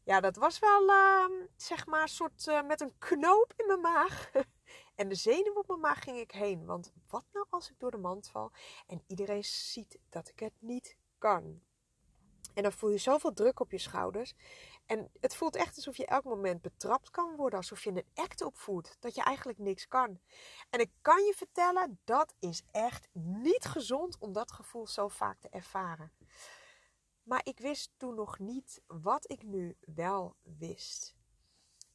ja, 0.04 0.20
dat 0.20 0.36
was 0.36 0.58
wel, 0.58 0.88
ehm, 0.88 1.32
zeg 1.56 1.86
maar, 1.86 2.08
soort 2.08 2.46
uh, 2.46 2.62
met 2.62 2.80
een 2.80 2.98
knoop 2.98 3.52
in 3.56 3.66
mijn 3.66 3.80
maag. 3.80 4.30
en 5.00 5.08
de 5.08 5.14
zenuw 5.14 5.54
op 5.54 5.68
mijn 5.68 5.80
maag 5.80 6.02
ging 6.02 6.18
ik 6.18 6.30
heen. 6.30 6.66
Want 6.66 6.92
wat 7.08 7.24
nou 7.32 7.46
als 7.50 7.70
ik 7.70 7.78
door 7.78 7.90
de 7.90 7.96
mand 7.96 8.28
val 8.28 8.52
en 8.86 9.02
iedereen 9.06 9.44
ziet 9.44 9.98
dat 10.08 10.28
ik 10.28 10.40
het 10.40 10.54
niet 10.58 10.96
kan? 11.18 11.62
En 12.54 12.62
dan 12.62 12.72
voel 12.72 12.90
je 12.90 12.98
zoveel 12.98 13.32
druk 13.32 13.60
op 13.60 13.70
je 13.70 13.78
schouders. 13.78 14.34
En 14.90 15.10
het 15.20 15.34
voelt 15.34 15.56
echt 15.56 15.76
alsof 15.76 15.96
je 15.96 16.06
elk 16.06 16.24
moment 16.24 16.62
betrapt 16.62 17.10
kan 17.10 17.36
worden. 17.36 17.58
Alsof 17.58 17.84
je 17.84 17.90
een 17.90 18.04
act 18.14 18.42
opvoert. 18.42 18.96
Dat 19.00 19.14
je 19.14 19.22
eigenlijk 19.22 19.58
niks 19.58 19.88
kan. 19.88 20.20
En 20.70 20.80
ik 20.80 20.90
kan 21.00 21.24
je 21.24 21.34
vertellen, 21.36 22.00
dat 22.04 22.34
is 22.38 22.62
echt 22.70 23.08
niet 23.12 23.64
gezond 23.64 24.18
om 24.18 24.32
dat 24.32 24.52
gevoel 24.52 24.86
zo 24.86 25.08
vaak 25.08 25.40
te 25.40 25.48
ervaren. 25.48 26.12
Maar 27.22 27.40
ik 27.42 27.58
wist 27.58 27.92
toen 27.96 28.14
nog 28.14 28.38
niet 28.38 28.82
wat 28.86 29.30
ik 29.30 29.42
nu 29.42 29.76
wel 29.80 30.36
wist. 30.42 31.16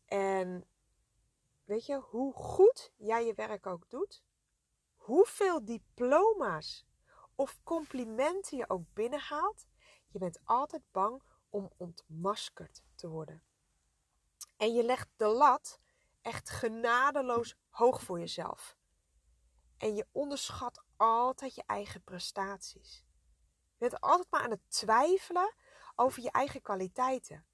En 0.06 0.68
weet 1.64 1.86
je, 1.86 1.96
hoe 1.96 2.34
goed 2.34 2.92
jij 2.96 3.26
je 3.26 3.34
werk 3.34 3.66
ook 3.66 3.90
doet, 3.90 4.24
hoeveel 4.96 5.66
diploma's 5.66 6.86
of 7.36 7.60
complimenten 7.64 8.58
je 8.58 8.70
ook 8.70 8.84
binnenhaalt, 8.94 9.66
je 10.08 10.20
bent 10.20 10.40
altijd 10.44 10.84
bang 10.92 11.24
om 11.56 11.72
ontmaskerd 11.78 12.84
te 12.96 13.08
worden. 13.08 13.44
En 14.58 14.74
je 14.74 14.84
legt 14.84 15.10
de 15.16 15.28
lat 15.28 15.80
echt 16.22 16.50
genadeloos 16.50 17.56
hoog 17.70 18.02
voor 18.02 18.20
jezelf. 18.20 18.78
En 19.78 19.96
je 19.96 20.08
onderschat 20.12 20.84
altijd 20.96 21.56
je 21.56 21.64
eigen 21.66 22.04
prestaties. 22.04 23.06
Je 23.78 23.90
bent 23.90 24.02
altijd 24.02 24.28
maar 24.30 24.42
aan 24.42 24.50
het 24.50 24.70
twijfelen 24.72 25.54
over 25.96 26.24
je 26.24 26.32
eigen 26.32 26.62
kwaliteiten. 26.62 27.46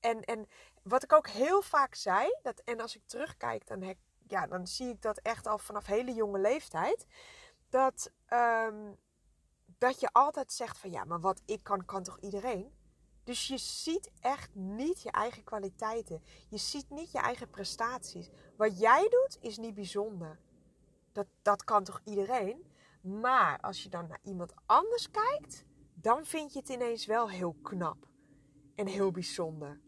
En, 0.00 0.20
en 0.24 0.48
wat 0.82 1.02
ik 1.02 1.12
ook 1.12 1.28
heel 1.28 1.62
vaak 1.62 1.94
zei, 1.94 2.38
dat, 2.42 2.60
en 2.60 2.80
als 2.80 2.96
ik 2.96 3.02
terugkijk, 3.06 3.66
dan, 3.66 3.96
ja, 4.26 4.46
dan 4.46 4.66
zie 4.66 4.88
ik 4.88 5.02
dat 5.02 5.18
echt 5.18 5.46
al 5.46 5.58
vanaf 5.58 5.86
hele 5.86 6.12
jonge 6.12 6.38
leeftijd. 6.38 7.06
Dat, 7.68 8.12
ehm, 8.26 8.94
dat 9.64 10.00
je 10.00 10.12
altijd 10.12 10.52
zegt 10.52 10.78
van 10.78 10.90
ja, 10.90 11.04
maar 11.04 11.20
wat 11.20 11.42
ik 11.44 11.62
kan, 11.62 11.84
kan 11.84 12.02
toch 12.02 12.20
iedereen? 12.20 12.75
Dus 13.26 13.46
je 13.46 13.58
ziet 13.58 14.10
echt 14.20 14.54
niet 14.54 15.02
je 15.02 15.10
eigen 15.10 15.44
kwaliteiten. 15.44 16.22
Je 16.48 16.56
ziet 16.56 16.90
niet 16.90 17.12
je 17.12 17.18
eigen 17.18 17.50
prestaties. 17.50 18.30
Wat 18.56 18.78
jij 18.78 19.08
doet 19.08 19.38
is 19.40 19.56
niet 19.56 19.74
bijzonder. 19.74 20.40
Dat, 21.12 21.26
dat 21.42 21.64
kan 21.64 21.84
toch 21.84 22.00
iedereen? 22.04 22.72
Maar 23.00 23.60
als 23.60 23.82
je 23.82 23.88
dan 23.88 24.06
naar 24.06 24.20
iemand 24.22 24.52
anders 24.66 25.10
kijkt, 25.10 25.64
dan 25.94 26.24
vind 26.24 26.52
je 26.52 26.58
het 26.58 26.68
ineens 26.68 27.06
wel 27.06 27.30
heel 27.30 27.56
knap 27.62 28.08
en 28.74 28.86
heel 28.86 29.10
bijzonder. 29.10 29.80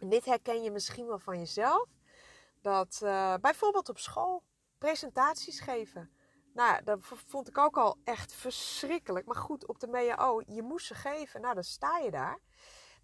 Dit 0.00 0.24
herken 0.24 0.62
je 0.62 0.70
misschien 0.70 1.06
wel 1.06 1.18
van 1.18 1.38
jezelf. 1.38 1.88
Dat 2.60 3.00
uh, 3.02 3.34
bijvoorbeeld 3.40 3.88
op 3.88 3.98
school 3.98 4.42
presentaties 4.78 5.60
geven. 5.60 6.10
Nou, 6.56 6.84
dat 6.84 6.98
vond 7.02 7.48
ik 7.48 7.58
ook 7.58 7.76
al 7.76 7.98
echt 8.04 8.32
verschrikkelijk. 8.32 9.26
Maar 9.26 9.36
goed, 9.36 9.66
op 9.66 9.80
de 9.80 9.86
MEO, 9.86 10.42
je 10.46 10.62
moest 10.62 10.86
ze 10.86 10.94
geven. 10.94 11.40
Nou, 11.40 11.54
dan 11.54 11.64
sta 11.64 11.98
je 11.98 12.10
daar. 12.10 12.38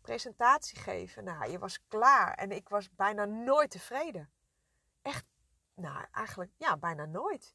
Presentatie 0.01 0.79
geven. 0.79 1.25
Nou, 1.25 1.51
je 1.51 1.59
was 1.59 1.87
klaar. 1.89 2.35
En 2.35 2.51
ik 2.51 2.69
was 2.69 2.95
bijna 2.95 3.25
nooit 3.25 3.71
tevreden. 3.71 4.31
Echt, 5.03 5.25
nou, 5.75 6.07
eigenlijk, 6.13 6.51
ja, 6.57 6.77
bijna 6.77 7.05
nooit. 7.05 7.55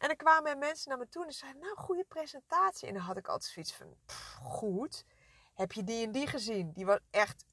En 0.00 0.06
dan 0.06 0.16
kwamen 0.16 0.58
mensen 0.58 0.88
naar 0.88 0.98
me 0.98 1.08
toe 1.08 1.26
en 1.26 1.32
zeiden, 1.32 1.60
nou, 1.60 1.76
goede 1.76 2.04
presentatie. 2.04 2.88
En 2.88 2.94
dan 2.94 3.02
had 3.02 3.16
ik 3.16 3.28
altijd 3.28 3.52
zoiets 3.52 3.74
van, 3.74 3.96
goed. 4.42 5.04
Heb 5.54 5.72
je 5.72 5.84
die 5.84 6.04
en 6.04 6.12
die 6.12 6.26
gezien? 6.26 6.72
Die 6.72 6.86
was 6.86 6.98
echt 7.10 7.44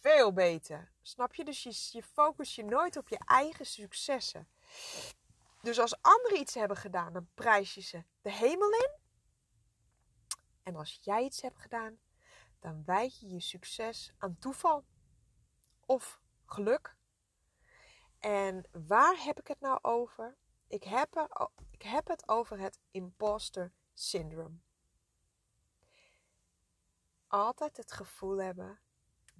veel 0.00 0.32
beter. 0.32 0.92
Snap 1.02 1.34
je? 1.34 1.44
Dus 1.44 1.62
je, 1.62 1.98
je 1.98 2.02
focus 2.02 2.54
je 2.54 2.64
nooit 2.64 2.96
op 2.96 3.08
je 3.08 3.18
eigen 3.26 3.66
successen. 3.66 4.48
Dus 5.66 5.78
als 5.78 6.02
anderen 6.02 6.38
iets 6.38 6.54
hebben 6.54 6.76
gedaan, 6.76 7.12
dan 7.12 7.28
prijs 7.34 7.74
je 7.74 7.80
ze 7.80 8.04
de 8.20 8.32
hemel 8.32 8.70
in. 8.70 8.90
En 10.62 10.76
als 10.76 10.98
jij 11.02 11.24
iets 11.24 11.42
hebt 11.42 11.58
gedaan, 11.58 11.98
dan 12.58 12.84
wijd 12.84 13.20
je 13.20 13.28
je 13.28 13.40
succes 13.40 14.12
aan 14.18 14.38
toeval 14.38 14.84
of 15.86 16.20
geluk. 16.44 16.96
En 18.18 18.68
waar 18.86 19.24
heb 19.24 19.40
ik 19.40 19.46
het 19.46 19.60
nou 19.60 19.78
over? 19.82 20.36
Ik 20.66 20.82
heb, 20.82 21.16
er, 21.16 21.48
ik 21.70 21.82
heb 21.82 22.08
het 22.08 22.28
over 22.28 22.58
het 22.58 22.78
imposter 22.90 23.72
syndrome. 23.94 24.58
Altijd 27.26 27.76
het 27.76 27.92
gevoel 27.92 28.42
hebben: 28.42 28.80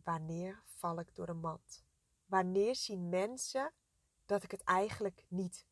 wanneer 0.05 0.63
val 0.65 0.99
ik 0.99 1.15
door 1.15 1.27
de 1.27 1.35
mand? 1.35 1.85
Wanneer 2.25 2.75
zien 2.75 3.09
mensen 3.09 3.73
dat 4.25 4.43
ik 4.43 4.51
het 4.51 4.63
eigenlijk 4.63 5.25
niet 5.29 5.67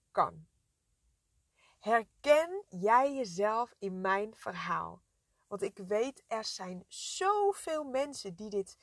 Herken 1.79 2.65
jij 2.69 3.15
jezelf 3.15 3.75
in 3.79 4.01
mijn 4.01 4.35
verhaal? 4.35 5.03
Want 5.47 5.63
ik 5.63 5.79
weet, 5.79 6.23
er 6.27 6.45
zijn 6.45 6.85
zoveel 6.89 7.85
mensen 7.85 8.35
die 8.35 8.51
dit, 8.51 8.79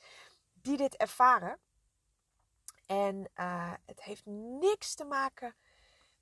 die 0.52 0.76
dit 0.76 0.96
ervaren. 0.96 1.58
En 2.86 3.30
uh, 3.34 3.72
het 3.86 4.02
heeft 4.02 4.26
niks 4.60 4.94
te 4.94 5.04
maken 5.04 5.54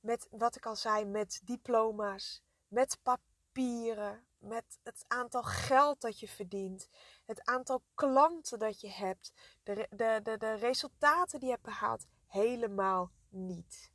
met 0.00 0.26
wat 0.31 0.57
ik 0.57 0.67
al 0.67 0.76
zei, 0.76 1.05
met 1.05 1.40
diploma's, 1.45 2.43
met 2.69 2.99
papieren, 3.02 4.26
met 4.38 4.79
het 4.83 5.05
aantal 5.09 5.43
geld 5.43 6.00
dat 6.00 6.21
je 6.21 6.29
verdient, 6.29 6.88
het 7.26 7.45
aantal 7.45 7.83
klanten 7.95 8.59
dat 8.59 8.81
je 8.81 8.90
hebt, 8.90 9.33
de, 9.62 9.87
de, 9.90 10.21
de, 10.23 10.37
de 10.37 10.55
resultaten 10.55 11.38
die 11.38 11.49
je 11.49 11.55
hebt 11.55 11.67
behaald, 11.67 12.07
helemaal 12.26 13.11
niet. 13.29 13.90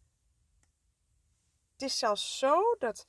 Het 1.76 1.82
is 1.82 1.98
zelfs 1.98 2.38
zo 2.38 2.76
dat 2.80 3.06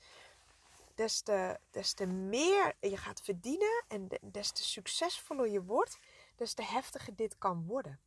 des 0.94 1.20
te, 1.20 1.60
des 1.70 1.92
te 1.92 2.06
meer 2.06 2.76
je 2.80 2.96
gaat 2.96 3.20
verdienen 3.20 3.84
en 3.88 4.08
des 4.22 4.50
te 4.50 4.64
succesvoller 4.64 5.48
je 5.48 5.62
wordt, 5.62 5.98
des 6.36 6.54
te 6.54 6.62
heftiger 6.62 7.16
dit 7.16 7.38
kan 7.38 7.66
worden. 7.66 8.00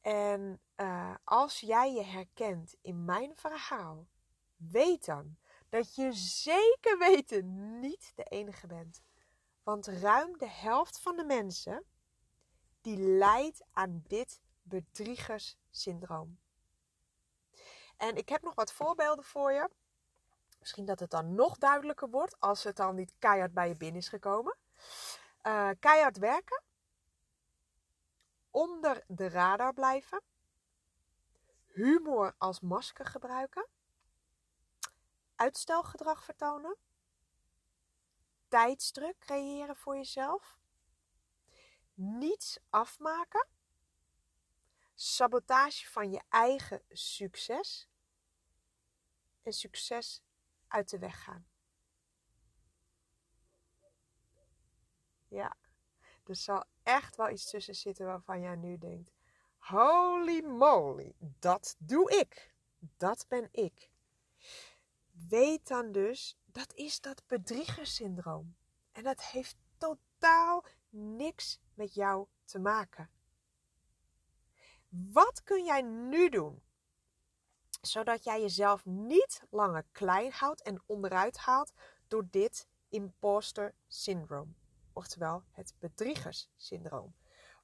En 0.00 0.60
uh, 0.76 1.14
als 1.24 1.60
jij 1.60 1.92
je 1.92 2.02
herkent 2.02 2.74
in 2.80 3.04
mijn 3.04 3.36
verhaal, 3.36 4.06
weet 4.56 5.04
dan 5.04 5.36
dat 5.68 5.94
je 5.94 6.12
zeker 6.12 6.98
weten 6.98 7.78
niet 7.80 8.12
de 8.14 8.24
enige 8.24 8.66
bent. 8.66 9.02
Want 9.62 9.86
ruim 9.86 10.38
de 10.38 10.48
helft 10.48 10.98
van 10.98 11.16
de 11.16 11.24
mensen 11.24 11.84
die 12.80 12.96
lijdt 12.96 13.62
aan 13.72 14.02
dit 14.06 14.40
bedriegerssyndroom. 14.62 16.41
En 18.02 18.16
ik 18.16 18.28
heb 18.28 18.42
nog 18.42 18.54
wat 18.54 18.72
voorbeelden 18.72 19.24
voor 19.24 19.52
je. 19.52 19.70
Misschien 20.58 20.84
dat 20.84 21.00
het 21.00 21.10
dan 21.10 21.34
nog 21.34 21.58
duidelijker 21.58 22.10
wordt 22.10 22.40
als 22.40 22.64
het 22.64 22.76
dan 22.76 22.94
niet 22.94 23.12
keihard 23.18 23.52
bij 23.52 23.68
je 23.68 23.76
binnen 23.76 24.00
is 24.00 24.08
gekomen. 24.08 24.56
Uh, 25.42 25.70
keihard 25.80 26.18
werken. 26.18 26.62
Onder 28.50 29.04
de 29.06 29.28
radar 29.28 29.72
blijven 29.72 30.22
humor 31.66 32.34
als 32.38 32.60
masker 32.60 33.06
gebruiken, 33.06 33.66
uitstelgedrag 35.36 36.24
vertonen, 36.24 36.76
tijdsdruk 38.48 39.18
creëren 39.18 39.76
voor 39.76 39.96
jezelf, 39.96 40.58
niets 41.94 42.58
afmaken, 42.70 43.46
sabotage 44.94 45.90
van 45.90 46.10
je 46.10 46.22
eigen 46.28 46.82
succes 46.88 47.90
en 49.42 49.52
succes 49.52 50.22
uit 50.66 50.90
de 50.90 50.98
weg 50.98 51.22
gaan. 51.22 51.46
Ja, 55.28 55.56
er 56.26 56.36
zal 56.36 56.64
echt 56.82 57.16
wel 57.16 57.30
iets 57.30 57.50
tussen 57.50 57.74
zitten 57.74 58.06
waarvan 58.06 58.40
jij 58.40 58.56
nu 58.56 58.78
denkt: 58.78 59.12
Holy 59.56 60.44
moly, 60.44 61.14
dat 61.18 61.76
doe 61.78 62.10
ik. 62.10 62.54
Dat 62.96 63.24
ben 63.28 63.48
ik. 63.50 63.90
Weet 65.28 65.68
dan 65.68 65.92
dus, 65.92 66.38
dat 66.44 66.74
is 66.74 67.00
dat 67.00 67.22
bedriegersyndroom. 67.26 68.56
En 68.92 69.02
dat 69.02 69.22
heeft 69.22 69.56
totaal 69.78 70.64
niks 70.88 71.60
met 71.74 71.94
jou 71.94 72.26
te 72.44 72.58
maken. 72.58 73.10
Wat 74.88 75.42
kun 75.42 75.64
jij 75.64 75.82
nu 75.82 76.28
doen? 76.28 76.62
Zodat 77.86 78.24
jij 78.24 78.40
jezelf 78.40 78.84
niet 78.84 79.42
langer 79.50 79.84
klein 79.92 80.32
houdt 80.32 80.62
en 80.62 80.82
onderuit 80.86 81.36
haalt 81.36 81.72
door 82.08 82.26
dit 82.30 82.66
imposter 82.88 83.74
syndroom. 83.88 84.56
Oftewel 84.92 85.42
het 85.50 85.74
bedriegerssyndroom. 85.78 87.14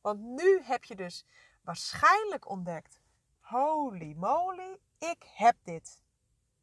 Want 0.00 0.20
nu 0.20 0.62
heb 0.62 0.84
je 0.84 0.94
dus 0.96 1.24
waarschijnlijk 1.62 2.48
ontdekt: 2.48 3.00
holy 3.40 4.14
moly, 4.16 4.78
ik 4.98 5.30
heb 5.34 5.56
dit. 5.62 6.02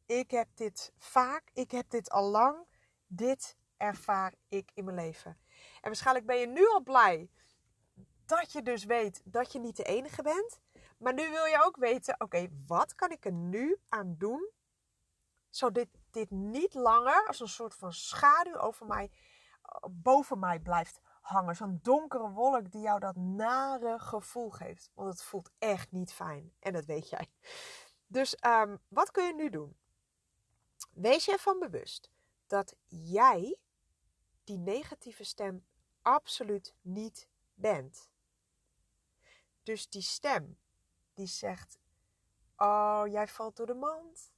Ik 0.06 0.30
heb 0.30 0.48
dit 0.54 0.92
vaak, 0.96 1.50
ik 1.52 1.70
heb 1.70 1.90
dit 1.90 2.10
al 2.10 2.30
lang. 2.30 2.66
Dit 3.06 3.56
ervaar 3.76 4.34
ik 4.48 4.70
in 4.74 4.84
mijn 4.84 4.96
leven. 4.96 5.38
En 5.74 5.82
waarschijnlijk 5.82 6.26
ben 6.26 6.36
je 6.36 6.46
nu 6.46 6.66
al 6.68 6.82
blij 6.82 7.30
dat 8.26 8.52
je 8.52 8.62
dus 8.62 8.84
weet 8.84 9.22
dat 9.24 9.52
je 9.52 9.58
niet 9.58 9.76
de 9.76 9.82
enige 9.82 10.22
bent. 10.22 10.60
Maar 10.96 11.14
nu 11.14 11.30
wil 11.30 11.44
je 11.44 11.62
ook 11.64 11.76
weten, 11.76 12.20
oké, 12.20 12.48
wat 12.66 12.94
kan 12.94 13.10
ik 13.10 13.24
er 13.24 13.32
nu 13.32 13.80
aan 13.88 14.14
doen? 14.18 14.50
Zodat 15.50 15.74
dit, 15.74 15.88
dit 16.10 16.30
niet 16.30 16.74
langer 16.74 17.26
als 17.26 17.40
een 17.40 17.48
soort 17.48 17.74
van 17.74 17.92
schaduw 17.92 18.56
over 18.56 18.86
mij, 18.86 19.10
boven 19.90 20.38
mij 20.38 20.60
blijft 20.60 21.00
hangen. 21.20 21.56
Zo'n 21.56 21.78
donkere 21.82 22.30
wolk 22.30 22.70
die 22.70 22.80
jou 22.80 23.00
dat 23.00 23.16
nare 23.16 23.98
gevoel 23.98 24.50
geeft. 24.50 24.90
Want 24.94 25.08
het 25.08 25.22
voelt 25.22 25.50
echt 25.58 25.92
niet 25.92 26.12
fijn. 26.12 26.52
En 26.58 26.72
dat 26.72 26.84
weet 26.84 27.08
jij. 27.08 27.30
Dus 28.06 28.36
ehm, 28.36 28.76
wat 28.88 29.10
kun 29.10 29.26
je 29.26 29.34
nu 29.34 29.50
doen? 29.50 29.76
Wees 30.90 31.24
je 31.24 31.32
ervan 31.32 31.58
bewust 31.58 32.10
dat 32.46 32.76
jij 32.86 33.58
die 34.44 34.58
negatieve 34.58 35.24
stem 35.24 35.66
absoluut 36.02 36.74
niet 36.80 37.28
bent. 37.54 38.10
Dus 39.62 39.88
die 39.88 40.02
stem 40.02 40.58
die 41.16 41.26
zegt: 41.26 41.78
Oh, 42.56 43.02
jij 43.06 43.28
valt 43.28 43.56
door 43.56 43.66
de 43.66 43.74
mand. 43.74 44.32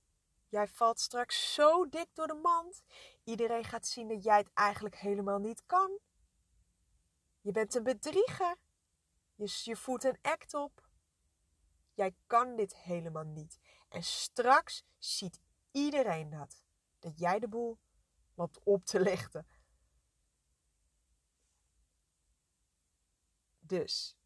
Jij 0.49 0.68
valt 0.68 1.00
straks 1.00 1.54
zo 1.54 1.88
dik 1.88 2.08
door 2.12 2.26
de 2.26 2.40
mand. 2.42 2.82
Iedereen 3.25 3.64
gaat 3.64 3.87
zien 3.87 4.08
dat 4.08 4.23
jij 4.23 4.38
het 4.38 4.50
eigenlijk 4.54 4.97
helemaal 4.97 5.38
niet 5.38 5.62
kan. 5.66 5.99
Je 7.40 7.52
bent 7.52 7.75
een 7.75 7.82
bedrieger. 7.82 8.56
Je, 9.35 9.61
je 9.62 9.76
voert 9.76 10.04
een 10.04 10.18
act 10.23 10.54
op. 10.54 10.88
Jij 11.94 12.14
kan 12.26 12.56
dit 12.56 12.76
helemaal 12.76 13.25
niet. 13.25 13.58
En 13.88 14.02
straks 14.02 14.85
ziet 14.99 15.40
iedereen 15.70 16.30
dat. 16.30 16.62
Dat 16.99 17.18
jij 17.18 17.38
de 17.38 17.49
boel 17.49 17.78
loopt 18.35 18.61
op 18.62 18.85
te 18.85 19.00
lichten. 19.00 19.47
Dus 23.58 24.16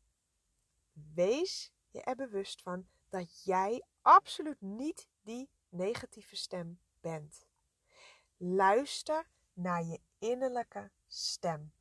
wees 0.93 1.73
je 1.93 2.03
er 2.03 2.17
bewust 2.17 2.63
van 2.63 2.87
dat 3.09 3.45
jij 3.45 3.85
absoluut 4.03 4.61
niet 4.61 5.09
die 5.23 5.51
negatieve 5.69 6.37
stem 6.37 6.81
bent. 7.01 7.47
Luister 8.37 9.27
naar 9.53 9.83
je 9.83 10.01
innerlijke 10.19 10.91
stem. 11.07 11.73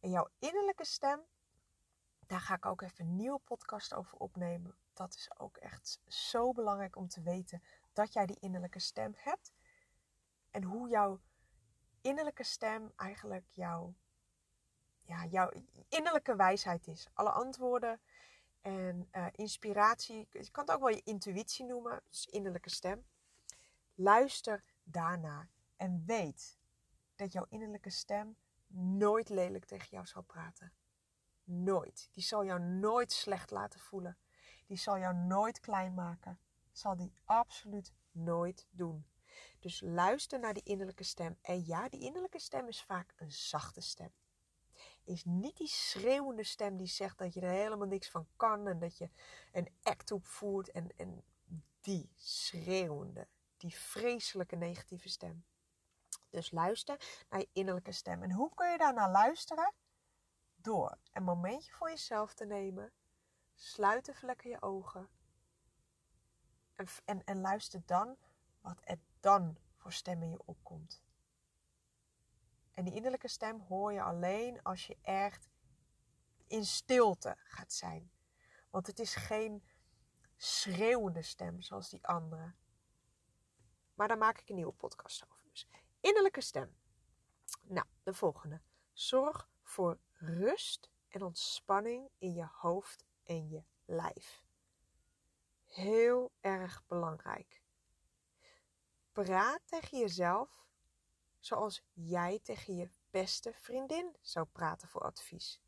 En 0.00 0.10
jouw 0.10 0.28
innerlijke 0.38 0.84
stem, 0.84 1.20
daar 2.26 2.40
ga 2.40 2.54
ik 2.54 2.66
ook 2.66 2.82
even 2.82 3.04
een 3.04 3.16
nieuwe 3.16 3.38
podcast 3.38 3.94
over 3.94 4.18
opnemen. 4.18 4.76
Dat 4.92 5.14
is 5.14 5.30
ook 5.38 5.56
echt 5.56 6.00
zo 6.06 6.52
belangrijk 6.52 6.96
om 6.96 7.08
te 7.08 7.22
weten 7.22 7.62
dat 7.92 8.12
jij 8.12 8.26
die 8.26 8.40
innerlijke 8.40 8.78
stem 8.78 9.14
hebt. 9.16 9.52
En 10.50 10.62
hoe 10.62 10.88
jouw 10.88 11.20
innerlijke 12.00 12.44
stem 12.44 12.92
eigenlijk 12.96 13.46
jouw, 13.50 13.94
ja, 15.02 15.24
jouw 15.24 15.50
innerlijke 15.88 16.36
wijsheid 16.36 16.86
is. 16.86 17.08
Alle 17.12 17.30
antwoorden 17.30 18.00
en 18.66 19.08
uh, 19.12 19.26
inspiratie, 19.32 20.28
je 20.30 20.50
kan 20.50 20.64
het 20.64 20.74
ook 20.74 20.80
wel 20.80 20.88
je 20.88 21.02
intuïtie 21.04 21.64
noemen, 21.64 22.02
dus 22.08 22.26
innerlijke 22.26 22.70
stem. 22.70 23.06
Luister 23.94 24.64
daarnaar 24.82 25.50
en 25.76 26.02
weet 26.06 26.58
dat 27.14 27.32
jouw 27.32 27.46
innerlijke 27.48 27.90
stem 27.90 28.36
nooit 28.76 29.28
lelijk 29.28 29.64
tegen 29.64 29.88
jou 29.90 30.06
zal 30.06 30.22
praten. 30.22 30.72
Nooit. 31.44 32.08
Die 32.12 32.22
zal 32.22 32.44
jou 32.44 32.60
nooit 32.60 33.12
slecht 33.12 33.50
laten 33.50 33.80
voelen. 33.80 34.18
Die 34.66 34.78
zal 34.78 34.98
jou 34.98 35.14
nooit 35.14 35.60
klein 35.60 35.94
maken. 35.94 36.38
Zal 36.72 36.96
die 36.96 37.12
absoluut 37.24 37.92
nooit 38.10 38.66
doen. 38.70 39.06
Dus 39.58 39.80
luister 39.80 40.38
naar 40.38 40.54
die 40.54 40.62
innerlijke 40.62 41.04
stem. 41.04 41.38
En 41.42 41.64
ja, 41.66 41.88
die 41.88 42.00
innerlijke 42.00 42.40
stem 42.40 42.68
is 42.68 42.82
vaak 42.82 43.12
een 43.16 43.32
zachte 43.32 43.80
stem. 43.80 44.12
Is 45.06 45.24
niet 45.24 45.56
die 45.56 45.68
schreeuwende 45.68 46.44
stem 46.44 46.76
die 46.76 46.86
zegt 46.86 47.18
dat 47.18 47.34
je 47.34 47.40
er 47.40 47.50
helemaal 47.50 47.86
niks 47.86 48.10
van 48.10 48.26
kan 48.36 48.66
en 48.66 48.78
dat 48.78 48.98
je 48.98 49.10
een 49.52 49.68
act 49.82 50.10
opvoert. 50.10 50.70
En, 50.70 50.88
en 50.96 51.24
die 51.80 52.10
schreeuwende, 52.16 53.26
die 53.56 53.74
vreselijke 53.74 54.56
negatieve 54.56 55.08
stem. 55.08 55.44
Dus 56.30 56.50
luister 56.50 57.24
naar 57.28 57.40
je 57.40 57.48
innerlijke 57.52 57.92
stem. 57.92 58.22
En 58.22 58.32
hoe 58.32 58.54
kun 58.54 58.70
je 58.70 58.78
daar 58.78 58.94
naar 58.94 59.10
luisteren? 59.10 59.72
Door 60.56 60.98
een 61.12 61.22
momentje 61.22 61.72
voor 61.72 61.88
jezelf 61.88 62.34
te 62.34 62.44
nemen. 62.44 62.92
Sluit 63.54 64.08
even 64.08 64.26
lekker 64.26 64.50
je 64.50 64.62
ogen. 64.62 65.08
En, 66.74 66.86
en, 67.04 67.24
en 67.24 67.40
luister 67.40 67.82
dan 67.84 68.16
wat 68.60 68.78
er 68.80 68.98
dan 69.20 69.56
voor 69.76 69.92
stem 69.92 70.22
in 70.22 70.30
je 70.30 70.40
opkomt. 70.44 71.05
En 72.76 72.84
die 72.84 72.94
innerlijke 72.94 73.28
stem 73.28 73.60
hoor 73.60 73.92
je 73.92 74.02
alleen 74.02 74.62
als 74.62 74.86
je 74.86 74.96
echt 75.02 75.48
in 76.46 76.64
stilte 76.64 77.34
gaat 77.38 77.72
zijn. 77.72 78.10
Want 78.70 78.86
het 78.86 78.98
is 78.98 79.14
geen 79.14 79.64
schreeuwende 80.36 81.22
stem 81.22 81.60
zoals 81.60 81.90
die 81.90 82.06
andere. 82.06 82.54
Maar 83.94 84.08
daar 84.08 84.18
maak 84.18 84.38
ik 84.38 84.48
een 84.48 84.54
nieuwe 84.54 84.72
podcast 84.72 85.24
over. 85.28 85.44
Dus 85.50 85.68
innerlijke 86.00 86.40
stem. 86.40 86.76
Nou, 87.62 87.86
de 88.02 88.14
volgende. 88.14 88.60
Zorg 88.92 89.48
voor 89.62 89.98
rust 90.12 90.90
en 91.08 91.22
ontspanning 91.22 92.10
in 92.18 92.34
je 92.34 92.48
hoofd 92.52 93.04
en 93.24 93.48
je 93.48 93.62
lijf. 93.84 94.44
Heel 95.64 96.32
erg 96.40 96.82
belangrijk. 96.86 97.62
Praat 99.12 99.60
tegen 99.64 99.98
jezelf 99.98 100.65
zoals 101.46 101.82
jij 101.92 102.40
tegen 102.42 102.76
je 102.76 102.90
beste 103.10 103.52
vriendin 103.52 104.16
zou 104.20 104.46
praten 104.46 104.88
voor 104.88 105.02
advies. 105.02 105.60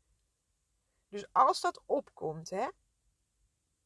Dus 1.07 1.33
als 1.33 1.61
dat 1.61 1.81
opkomt, 1.85 2.49
hè, 2.49 2.67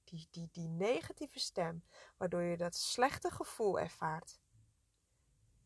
die, 0.03 0.27
die, 0.31 0.49
die 0.51 0.67
negatieve 0.67 1.39
stem, 1.39 1.83
waardoor 2.17 2.41
je 2.41 2.57
dat 2.57 2.75
slechte 2.75 3.29
gevoel 3.29 3.79
ervaart, 3.79 4.39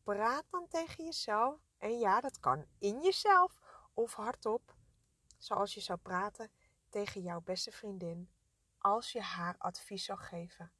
praat 0.04 0.46
dan 0.50 0.68
tegen 0.68 1.04
jezelf. 1.04 1.60
En 1.78 2.00
ja, 2.00 2.22
dat 2.22 2.40
kan 2.40 2.66
in 2.80 3.02
jezelf 3.02 3.60
of 3.94 4.14
hardop, 4.14 4.76
zoals 5.38 5.74
je 5.74 5.82
zou 5.82 6.00
praten 6.00 6.52
tegen 6.90 7.22
jouw 7.22 7.42
beste 7.42 7.72
vriendin 7.72 8.32
als 8.78 9.12
je 9.12 9.22
haar 9.22 9.56
advies 9.58 10.06
zou 10.06 10.20
geven. 10.20 10.72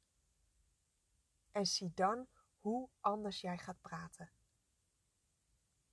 En 1.50 1.66
zie 1.66 1.92
dan 1.94 2.26
hoe 2.58 2.88
anders 3.00 3.40
jij 3.40 3.58
gaat 3.58 3.80
praten. 3.80 4.37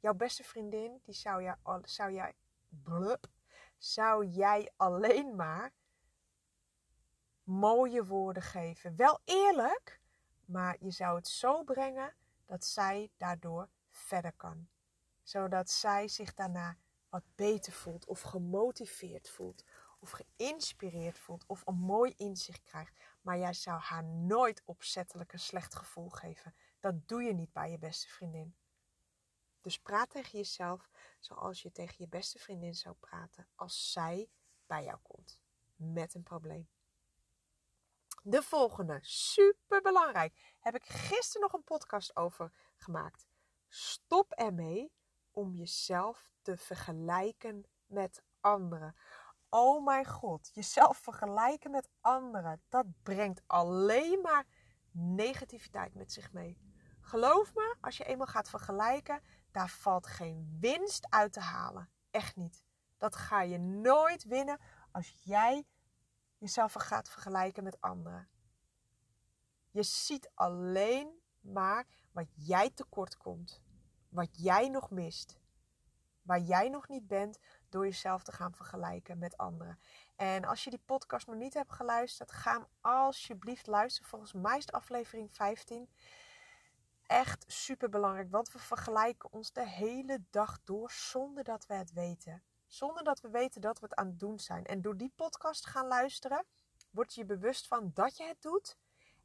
Jouw 0.06 0.14
beste 0.14 0.44
vriendin, 0.44 1.02
die 1.04 1.14
zou, 1.14 1.44
jij, 1.44 1.56
zou, 1.84 2.14
jij, 2.14 2.34
zou 3.78 4.26
jij 4.26 4.72
alleen 4.76 5.36
maar 5.36 5.74
mooie 7.44 8.06
woorden 8.06 8.44
geven. 8.44 8.96
Wel 8.96 9.20
eerlijk, 9.24 10.02
maar 10.46 10.78
je 10.80 10.92
zou 10.92 11.16
het 11.16 11.28
zo 11.28 11.64
brengen 11.64 12.16
dat 12.46 12.66
zij 12.66 13.12
daardoor 13.18 13.70
verder 13.90 14.34
kan. 14.34 14.68
Zodat 15.24 15.70
zij 15.70 16.08
zich 16.08 16.34
daarna 16.34 16.78
wat 17.10 17.24
beter 17.36 17.74
voelt 17.74 18.06
of 18.06 18.22
gemotiveerd 18.22 19.30
voelt 19.30 19.64
of 20.00 20.12
geïnspireerd 20.12 21.20
voelt 21.20 21.46
of 21.48 21.62
een 21.66 21.80
mooi 21.80 22.14
inzicht 22.18 22.64
krijgt. 22.64 23.00
Maar 23.22 23.38
jij 23.38 23.54
zou 23.54 23.80
haar 23.80 24.04
nooit 24.04 24.62
opzettelijk 24.66 25.34
een 25.34 25.40
slecht 25.40 25.76
gevoel 25.76 26.10
geven. 26.10 26.56
Dat 26.80 27.08
doe 27.08 27.24
je 27.24 27.34
niet 27.34 27.54
bij 27.54 27.72
je 27.72 27.78
beste 27.78 28.08
vriendin. 28.08 28.56
Dus 29.66 29.80
praat 29.80 30.10
tegen 30.10 30.38
jezelf 30.38 30.90
zoals 31.20 31.62
je 31.62 31.72
tegen 31.72 31.96
je 31.98 32.08
beste 32.08 32.40
vriendin 32.40 32.74
zou 32.74 32.96
praten 32.96 33.48
als 33.56 33.92
zij 33.92 34.30
bij 34.66 34.84
jou 34.84 34.98
komt 35.02 35.40
met 35.76 36.14
een 36.14 36.24
probleem. 36.24 36.70
De 38.24 38.42
volgende, 38.44 39.00
super 39.02 39.82
belangrijk, 39.82 40.56
heb 40.60 40.76
ik 40.76 40.86
gisteren 40.86 41.42
nog 41.42 41.54
een 41.54 41.64
podcast 41.64 42.16
over 42.16 42.52
gemaakt. 42.76 43.28
Stop 43.68 44.32
ermee 44.32 44.92
om 45.32 45.54
jezelf 45.54 46.32
te 46.42 46.58
vergelijken 46.58 47.66
met 47.86 48.24
anderen. 48.40 48.96
Oh 49.50 49.86
mijn 49.86 50.06
god, 50.06 50.52
jezelf 50.54 50.98
vergelijken 50.98 51.72
met 51.72 51.90
anderen, 52.02 52.62
dat 52.70 52.86
brengt 53.04 53.42
alleen 53.46 54.22
maar 54.22 54.46
negativiteit 54.92 55.94
met 55.94 56.12
zich 56.12 56.32
mee. 56.32 56.58
Geloof 57.02 57.54
me, 57.54 57.76
als 57.82 57.98
je 57.98 58.04
eenmaal 58.04 58.28
gaat 58.28 58.50
vergelijken, 58.50 59.22
daar 59.56 59.70
valt 59.70 60.08
geen 60.08 60.58
winst 60.60 61.08
uit 61.10 61.34
te 61.34 61.40
halen. 61.40 61.90
Echt 62.12 62.36
niet. 62.36 62.64
Dat 62.98 63.16
ga 63.16 63.42
je 63.42 63.58
nooit 63.58 64.24
winnen 64.24 64.60
als 64.92 65.16
jij 65.24 65.66
jezelf 66.38 66.74
gaat 66.74 67.10
vergelijken 67.10 67.64
met 67.64 67.82
anderen. 67.82 68.30
Je 69.72 69.84
ziet 69.84 70.30
alleen 70.34 71.22
maar 71.40 71.86
wat 72.12 72.28
jij 72.34 72.70
tekort 72.70 73.18
komt. 73.18 73.62
Wat 74.10 74.30
jij 74.32 74.70
nog 74.70 74.90
mist. 74.90 75.38
Waar 76.22 76.40
jij 76.40 76.70
nog 76.70 76.88
niet 76.88 77.08
bent 77.08 77.40
door 77.70 77.86
jezelf 77.86 78.24
te 78.24 78.32
gaan 78.32 78.54
vergelijken 78.54 79.18
met 79.18 79.38
anderen. 79.38 79.80
En 80.16 80.46
als 80.46 80.64
je 80.64 80.70
die 80.70 80.82
podcast 80.86 81.28
nog 81.28 81.36
niet 81.36 81.54
hebt 81.54 81.72
geluisterd, 81.72 82.32
ga 82.32 82.52
hem 82.54 82.66
alsjeblieft 82.82 83.68
luisteren. 83.68 84.10
Volgens 84.10 84.34
mij 84.34 84.58
is 84.58 84.72
aflevering 84.72 85.32
15 85.32 85.90
echt 87.08 87.46
super 87.48 87.90
belangrijk. 87.90 88.32
Want 88.32 88.52
we 88.52 88.60
vergelijken 88.60 89.32
ons 89.32 89.52
de 89.52 89.68
hele 89.68 90.24
dag 90.30 90.60
door 90.64 90.92
zonder 90.92 91.44
dat 91.44 91.66
we 91.66 91.74
het 91.74 91.94
weten. 91.94 92.44
Zonder 92.68 93.04
dat 93.04 93.22
we 93.22 93.30
weten 93.30 93.62
dat 93.62 93.80
we 93.80 93.86
het 93.86 93.96
aan 93.96 94.08
het 94.08 94.20
doen 94.20 94.40
zijn. 94.40 94.66
En 94.66 94.82
door 94.82 94.98
die 94.98 95.12
podcast 95.16 95.64
te 95.64 95.70
gaan 95.70 95.88
luisteren, 95.88 96.46
word 96.92 97.14
je 97.14 97.26
bewust 97.26 97.68
van 97.68 97.92
dat 97.94 98.18
je 98.18 98.24
het 98.24 98.42
doet. 98.42 98.78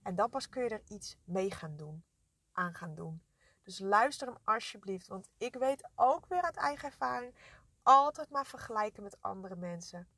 En 0.03 0.15
dan 0.15 0.31
pas 0.31 0.49
kun 0.49 0.63
je 0.63 0.69
er 0.69 0.83
iets 0.87 1.17
mee 1.25 1.51
gaan 1.51 1.77
doen. 1.77 2.05
Aan 2.53 2.75
gaan 2.75 2.95
doen. 2.95 3.23
Dus 3.63 3.79
luister 3.79 4.27
hem 4.27 4.37
alsjeblieft. 4.45 5.07
Want 5.07 5.29
ik 5.39 5.55
weet 5.55 5.89
ook 5.95 6.27
weer 6.27 6.43
uit 6.43 6.57
eigen 6.57 6.89
ervaring. 6.89 7.35
Altijd 7.83 8.31
maar 8.31 8.47
vergelijken 8.47 9.03
met 9.03 9.17
andere 9.21 9.57
mensen. 9.57 10.09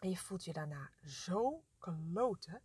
En 0.00 0.10
je 0.10 0.16
voelt 0.16 0.44
je 0.44 0.52
daarna 0.52 0.90
zo 1.04 1.64
kloten. 1.78 2.62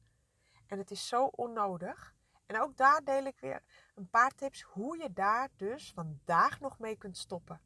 En 0.68 0.78
het 0.78 0.92
is 0.92 1.08
zo 1.08 1.26
onnodig. 1.26 2.16
En 2.46 2.62
ook 2.62 2.78
daar 2.78 3.04
deel 3.04 3.26
ik 3.26 3.40
weer 3.40 3.64
een 4.02 4.10
paar 4.10 4.36
tips 4.36 4.62
hoe 4.62 4.98
je 4.98 5.14
daar 5.14 5.50
dus 5.56 5.92
vandaag 5.92 6.60
nog 6.60 6.80
mee 6.80 6.96
kunt 6.96 7.18
stoppen. 7.18 7.62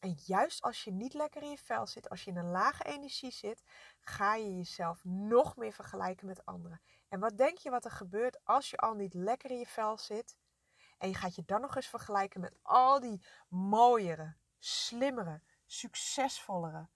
En 0.00 0.16
juist 0.24 0.62
als 0.62 0.84
je 0.84 0.90
niet 0.90 1.14
lekker 1.14 1.42
in 1.42 1.50
je 1.50 1.58
vel 1.58 1.86
zit, 1.86 2.08
als 2.08 2.24
je 2.24 2.30
in 2.30 2.36
een 2.36 2.50
lage 2.50 2.84
energie 2.84 3.30
zit, 3.30 3.62
ga 4.00 4.34
je 4.34 4.56
jezelf 4.56 5.04
nog 5.04 5.56
meer 5.56 5.72
vergelijken 5.72 6.26
met 6.26 6.44
anderen. 6.44 6.80
En 7.08 7.20
wat 7.20 7.36
denk 7.36 7.58
je 7.58 7.70
wat 7.70 7.84
er 7.84 7.90
gebeurt 7.90 8.44
als 8.44 8.70
je 8.70 8.76
al 8.76 8.94
niet 8.94 9.14
lekker 9.14 9.50
in 9.50 9.58
je 9.58 9.66
vel 9.66 9.98
zit? 9.98 10.36
En 10.98 11.08
je 11.08 11.14
gaat 11.14 11.34
je 11.34 11.44
dan 11.46 11.60
nog 11.60 11.76
eens 11.76 11.86
vergelijken 11.86 12.40
met 12.40 12.58
al 12.62 13.00
die 13.00 13.22
mooiere, 13.48 14.36
slimmere, 14.58 15.42
succesvollere, 15.64 16.88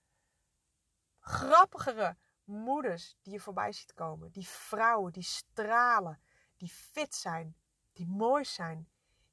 grappigere 1.18 2.16
moeders 2.44 3.16
die 3.22 3.32
je 3.32 3.40
voorbij 3.40 3.72
ziet 3.72 3.94
komen. 3.94 4.30
Die 4.30 4.48
vrouwen 4.48 5.12
die 5.12 5.22
stralen, 5.22 6.22
die 6.56 6.68
fit 6.68 7.14
zijn, 7.14 7.59
die 8.00 8.08
mooi 8.08 8.44
zijn, 8.44 8.88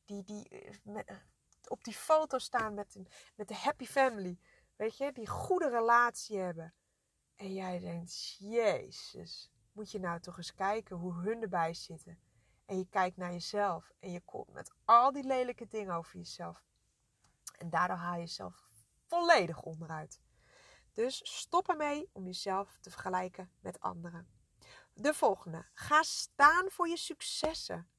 die, 0.05 0.23
die 0.23 0.49
eh, 0.49 0.99
eh, 1.05 1.17
op 1.67 1.83
die 1.83 1.93
foto 1.93 2.37
staan 2.37 2.73
met, 2.73 2.97
met 3.35 3.47
de 3.47 3.55
happy 3.55 3.85
family. 3.85 4.39
Weet 4.75 4.97
je, 4.97 5.11
die 5.11 5.27
goede 5.27 5.69
relatie 5.69 6.37
hebben. 6.37 6.73
En 7.35 7.53
jij 7.53 7.79
denkt, 7.79 8.35
Jezus, 8.39 9.51
moet 9.71 9.91
je 9.91 9.99
nou 9.99 10.19
toch 10.19 10.37
eens 10.37 10.53
kijken 10.53 10.95
hoe 10.95 11.13
hun 11.13 11.41
erbij 11.41 11.73
zitten. 11.73 12.19
En 12.65 12.77
je 12.77 12.87
kijkt 12.89 13.17
naar 13.17 13.31
jezelf 13.31 13.91
en 13.99 14.11
je 14.11 14.21
komt 14.21 14.53
met 14.53 14.71
al 14.85 15.11
die 15.11 15.23
lelijke 15.23 15.67
dingen 15.67 15.95
over 15.95 16.17
jezelf. 16.17 16.63
En 17.57 17.69
daardoor 17.69 17.97
haal 17.97 18.13
je 18.13 18.19
jezelf 18.19 18.67
volledig 19.05 19.61
onderuit. 19.61 20.19
Dus 20.93 21.37
stop 21.37 21.69
ermee 21.69 22.09
om 22.13 22.25
jezelf 22.25 22.77
te 22.79 22.89
vergelijken 22.89 23.51
met 23.59 23.79
anderen. 23.79 24.27
De 24.93 25.13
volgende. 25.13 25.65
Ga 25.73 26.03
staan 26.03 26.69
voor 26.69 26.87
je 26.87 26.97
successen. 26.97 27.89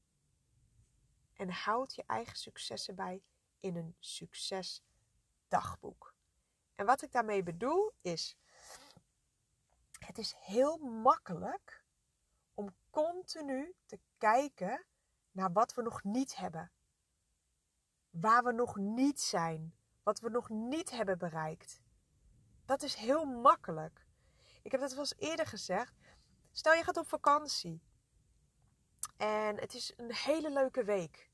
En 1.39 1.51
houd 1.51 1.95
je 1.95 2.05
eigen 2.07 2.37
successen 2.37 2.95
bij 2.95 3.23
in 3.61 3.77
een 3.77 3.97
succesdagboek. 3.99 6.15
En 6.75 6.87
wat 6.87 7.03
ik 7.03 7.13
daarmee 7.13 7.43
bedoel 7.43 7.93
is, 8.01 8.37
het 9.99 10.19
is 10.19 10.35
heel 10.39 10.79
makkelijk 10.79 11.85
om 12.55 12.75
continu 12.91 13.75
te 13.87 14.01
kijken 14.19 14.85
naar 15.31 15.53
wat 15.53 15.75
we 15.75 15.83
nog 15.83 16.05
niet 16.05 16.37
hebben. 16.37 16.73
Waar 18.11 18.45
we 18.45 18.53
nog 18.53 18.77
niet 18.77 19.21
zijn. 19.21 19.75
Wat 20.03 20.21
we 20.21 20.31
nog 20.31 20.49
niet 20.49 20.91
hebben 20.91 21.19
bereikt. 21.19 21.81
Dat 22.65 22.83
is 22.83 22.95
heel 22.95 23.25
makkelijk. 23.25 24.07
Ik 24.63 24.71
heb 24.71 24.81
dat 24.81 24.91
wel 24.91 25.01
eens 25.01 25.17
eerder 25.17 25.47
gezegd. 25.47 25.95
Stel 26.51 26.75
je 26.75 26.85
gaat 26.85 26.97
op 26.97 27.09
vakantie. 27.09 27.83
En 29.17 29.57
het 29.57 29.75
is 29.75 29.93
een 29.97 30.15
hele 30.15 30.51
leuke 30.51 30.85
week. 30.85 31.28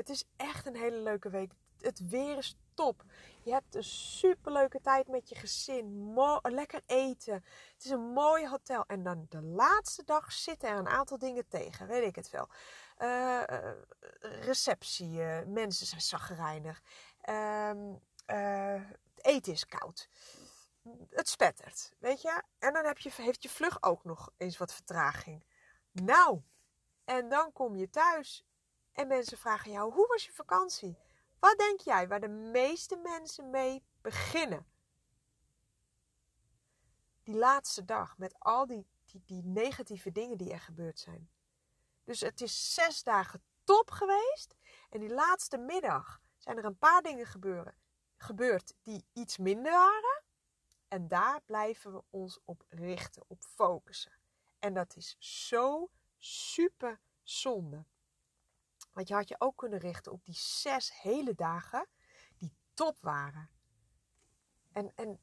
Het 0.00 0.08
is 0.08 0.24
echt 0.36 0.66
een 0.66 0.76
hele 0.76 0.96
leuke 0.96 1.30
week. 1.30 1.52
Het 1.80 2.08
weer 2.08 2.36
is 2.36 2.56
top. 2.74 3.04
Je 3.42 3.52
hebt 3.52 3.74
een 3.74 3.84
superleuke 3.84 4.80
tijd 4.80 5.08
met 5.08 5.28
je 5.28 5.34
gezin. 5.34 6.14
lekker 6.42 6.82
eten. 6.86 7.34
Het 7.74 7.84
is 7.84 7.90
een 7.90 8.12
mooi 8.12 8.48
hotel. 8.48 8.84
En 8.86 9.02
dan 9.02 9.26
de 9.28 9.42
laatste 9.42 10.04
dag 10.04 10.32
zitten 10.32 10.68
er 10.68 10.78
een 10.78 10.88
aantal 10.88 11.18
dingen 11.18 11.48
tegen. 11.48 11.86
Weet 11.86 12.06
ik 12.06 12.16
het 12.16 12.30
wel. 12.30 12.48
Uh, 12.98 13.42
receptie. 14.20 15.10
Uh, 15.10 15.38
mensen 15.46 15.86
zijn 15.86 16.00
zaggerijnig. 16.00 16.82
Ehm, 17.20 17.94
het 18.26 19.24
eten 19.24 19.52
is 19.52 19.66
koud. 19.66 20.08
Het 21.10 21.28
spettert. 21.28 21.92
Weet 21.98 22.22
je? 22.22 22.42
En 22.58 22.72
dan 22.72 22.84
heb 22.84 22.98
je, 22.98 23.10
heeft 23.16 23.42
je 23.42 23.48
vlug 23.48 23.82
ook 23.82 24.04
nog 24.04 24.30
eens 24.36 24.58
wat 24.58 24.74
vertraging. 24.74 25.44
Nou. 25.92 26.42
En 27.04 27.28
dan 27.28 27.52
kom 27.52 27.76
je 27.76 27.90
thuis. 27.90 28.44
En 29.00 29.06
mensen 29.06 29.38
vragen 29.38 29.70
jou: 29.70 29.92
hoe 29.92 30.06
was 30.06 30.26
je 30.26 30.32
vakantie? 30.32 30.98
Wat 31.38 31.58
denk 31.58 31.80
jij 31.80 32.08
waar 32.08 32.20
de 32.20 32.28
meeste 32.28 32.96
mensen 32.96 33.50
mee 33.50 33.82
beginnen? 34.00 34.66
Die 37.22 37.34
laatste 37.34 37.84
dag 37.84 38.18
met 38.18 38.34
al 38.38 38.66
die, 38.66 38.86
die, 39.04 39.22
die 39.24 39.42
negatieve 39.44 40.12
dingen 40.12 40.38
die 40.38 40.52
er 40.52 40.60
gebeurd 40.60 40.98
zijn. 40.98 41.30
Dus 42.04 42.20
het 42.20 42.40
is 42.40 42.74
zes 42.74 43.02
dagen 43.02 43.42
top 43.64 43.90
geweest. 43.90 44.54
En 44.90 45.00
die 45.00 45.14
laatste 45.14 45.58
middag 45.58 46.20
zijn 46.36 46.56
er 46.56 46.64
een 46.64 46.78
paar 46.78 47.02
dingen 47.02 47.26
gebeuren, 47.26 47.74
gebeurd 48.16 48.74
die 48.82 49.04
iets 49.12 49.38
minder 49.38 49.72
waren. 49.72 50.22
En 50.88 51.08
daar 51.08 51.40
blijven 51.44 51.92
we 51.92 52.02
ons 52.10 52.40
op 52.44 52.64
richten, 52.68 53.24
op 53.26 53.42
focussen. 53.42 54.12
En 54.58 54.74
dat 54.74 54.96
is 54.96 55.16
zo 55.18 55.90
super 56.18 57.00
zonde. 57.22 57.84
Want 58.92 59.08
je 59.08 59.14
had 59.14 59.28
je 59.28 59.36
ook 59.38 59.56
kunnen 59.56 59.78
richten 59.78 60.12
op 60.12 60.24
die 60.24 60.34
zes 60.38 61.00
hele 61.00 61.34
dagen 61.34 61.88
die 62.38 62.54
top 62.74 63.00
waren. 63.00 63.50
En, 64.72 64.92
en 64.94 65.20